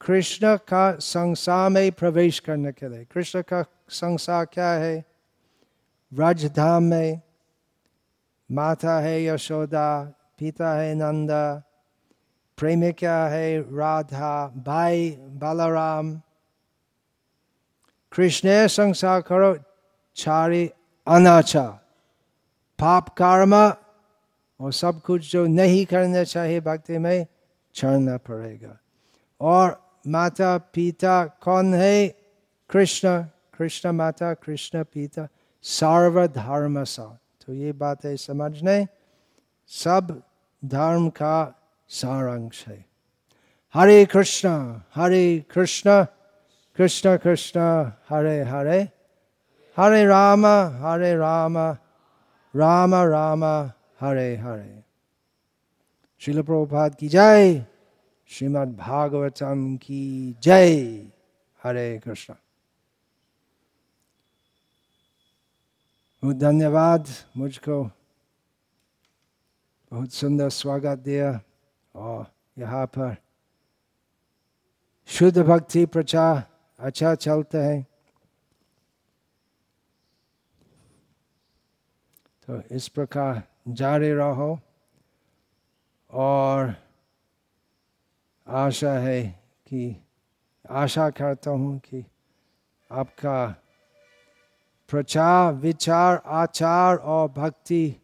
कृष्ण 0.01 0.56
का 0.68 0.91
संसार 0.99 1.70
में 1.70 1.91
प्रवेश 1.91 2.39
करने 2.39 2.72
के 2.72 2.89
लिए 2.89 3.06
कृष्ण 3.14 3.41
का 3.41 3.62
संसार 3.90 4.46
क्या 4.46 4.70
है? 4.70 5.06
व्रजधाम 6.14 6.84
में 6.84 7.22
माता 8.52 9.00
है 9.00 9.24
यशोदा, 9.24 10.04
पिता 10.40 10.74
है 10.74 10.96
नंदा। 10.96 11.64
प्रेम 12.58 12.92
क्या 12.92 13.26
है? 13.28 13.60
राधा, 13.60 14.48
भाई 14.48 15.12
बलराम। 15.12 16.22
कृष्ण 18.12 18.68
संसार 18.68 19.22
करो 19.22 19.58
छारी 20.16 20.72
अनाचा। 21.08 21.68
पाप 22.80 23.10
कर्म 23.10 23.56
और 24.60 24.74
सब 24.74 25.02
कुछ 25.02 25.32
जो 25.32 25.46
नहीं 25.46 25.86
करना 25.86 26.24
चाहिए 26.24 26.60
भक्ति 26.60 26.98
में 26.98 27.28
छोड़ना 27.76 28.18
पड़ेगा। 28.18 28.78
और 29.42 29.96
माता 30.08 30.58
पिता 30.58 31.26
कौन 31.26 31.74
है? 31.74 32.08
कृष्ण। 32.70 33.26
कृष्ण 33.58 33.91
माता 33.91 34.34
कृष्ण 34.34 34.84
पिता 34.84 35.28
सर्वधर्म 35.64 36.84
सा 36.84 37.20
तो 37.45 37.53
ये 37.53 37.72
बात 37.72 38.06
है, 38.06 38.16
समझने? 38.18 38.88
सब 39.68 40.22
धर्म 40.66 41.10
का 41.10 41.56
सारांश 41.89 42.66
है। 42.68 42.86
हरे 43.74 44.06
कृष्ण 44.06 44.80
हरे 44.95 45.45
कृष्ण 45.51 46.03
कृष्ण 46.78 47.18
कृष्ण, 47.18 47.60
हरे 48.10 48.43
हरे। 48.43 48.82
हरे 49.78 50.06
राम 50.06 50.45
हरे 50.86 51.16
राम 51.16 51.58
राम 52.56 52.95
राम, 52.95 53.43
हरे 53.99 54.36
हरे। 54.38 54.84
शिल 56.20 56.41
प्रभुपाद 56.41 56.95
की 56.95 57.08
जय। 57.08 57.66
श्रीमद् 58.28 58.78
भागवतम 58.78 59.76
की 59.78 60.36
जय। 60.43 60.76
हरे 61.64 61.99
कृष्ण। 62.06 62.34
बहुत 66.26 66.38
धन्यवाद 66.38 67.07
मुझको। 67.38 67.84
बहुत 69.91 70.11
सुंदर 70.11 70.49
स्वागत 70.49 70.97
दिया। 70.97 71.41
और 71.95 72.34
यहाँ 72.57 72.86
पर 72.86 73.17
शुद्ध 75.07 75.41
भक्ति 75.41 75.86
प्रचार 75.86 76.47
अच्छा 76.80 77.15
चलता 77.15 77.57
है। 77.57 77.86
तो 82.47 82.61
इस 82.76 82.88
प्रकार 82.88 83.43
जारी 83.67 84.11
रहो। 84.11 84.59
और 86.11 86.76
आशा 88.47 88.93
है 88.93 89.43
कि, 89.67 90.05
आशा 90.69 91.09
करता 91.09 91.51
हूँ 91.51 91.80
कि 91.80 92.05
आपका 92.91 93.61
प्रचार 94.90 95.54
विचार, 95.54 96.22
आचार 96.26 96.96
और 96.96 97.28
भक्ति 97.28 97.96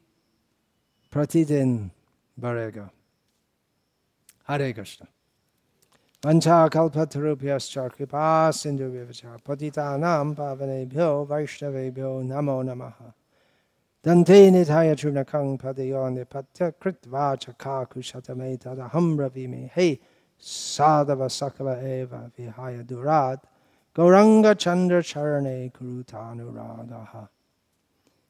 प्रतिदिन 1.12 1.92
बढ़ेगा। 2.40 2.90
हरे 4.48 4.74
कृष्ण। 4.74 5.06
पंचा 6.24 6.66
वञ्चाकल्पतरुभ्यश्च 6.66 7.78
कृपा 7.78 8.52
सिन्धुभ्यश्च 8.52 9.22
पतितानां 9.48 10.34
पावनेभ्यो 10.34 11.26
वैष्णवेभ्यो 11.26 12.22
नमो 12.22 12.62
नमः। 12.62 12.94
दन्ते 14.06 14.52
निधाय 14.52 14.96
चूर्णकं 14.96 15.58
पदयो 15.58 16.10
निपत्य 16.10 16.72
कृत्वा 16.72 17.36
च 17.36 17.50
काकुशतमेतदहं 17.50 19.20
रविमे। 19.20 19.70
हे 19.76 19.98
साधव 20.40 21.28
सकल 21.28 21.68
एव 21.68 22.16
विहाय 22.16 22.78
दुरात् 22.78 23.46
गौरङ्गचन्द्रचरणे 23.98 25.58
कुरुतानुरागः 25.76 27.14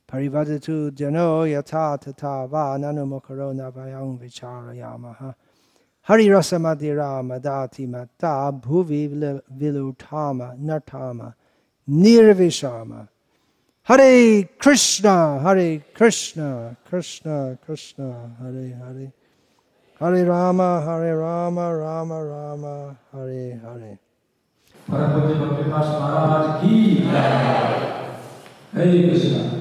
परिवदतु 0.09 0.77
जनो 0.99 1.29
यथा 1.45 1.85
तथा 2.03 2.33
वा 2.51 2.65
ननु 2.81 3.03
मुखरो 3.11 3.49
न 3.59 3.61
वयं 3.75 4.09
विचारयामः 4.21 5.19
हरिरसमधिरामदातिमत्ता 6.07 8.33
भुवि 8.65 9.03
विलुठाम 9.59 10.39
नठाम 10.67 11.19
निर्विशाम 11.87 12.89
हरे 13.87 14.13
कृष्ण 14.63 15.07
हरे 15.45 15.69
कृष्ण 15.97 16.39
कृष्ण 16.89 17.27
कृष्ण 17.65 17.99
हरे 18.41 18.67
हरे 18.83 19.07
हरे 20.01 20.21
राम 20.25 20.59
हरे 20.87 21.13
राम 21.25 21.55
राम 21.59 22.09
राम 22.13 22.63
हरे 23.13 23.45
हरे 23.65 23.93
परम 23.93 24.10
पूज्य 24.93 25.33
भक्ति 25.35 25.69
महाराज 25.69 26.47
की 26.61 26.95
जय 26.95 27.29
हरे 28.75 29.01
कृष्ण 29.03 29.60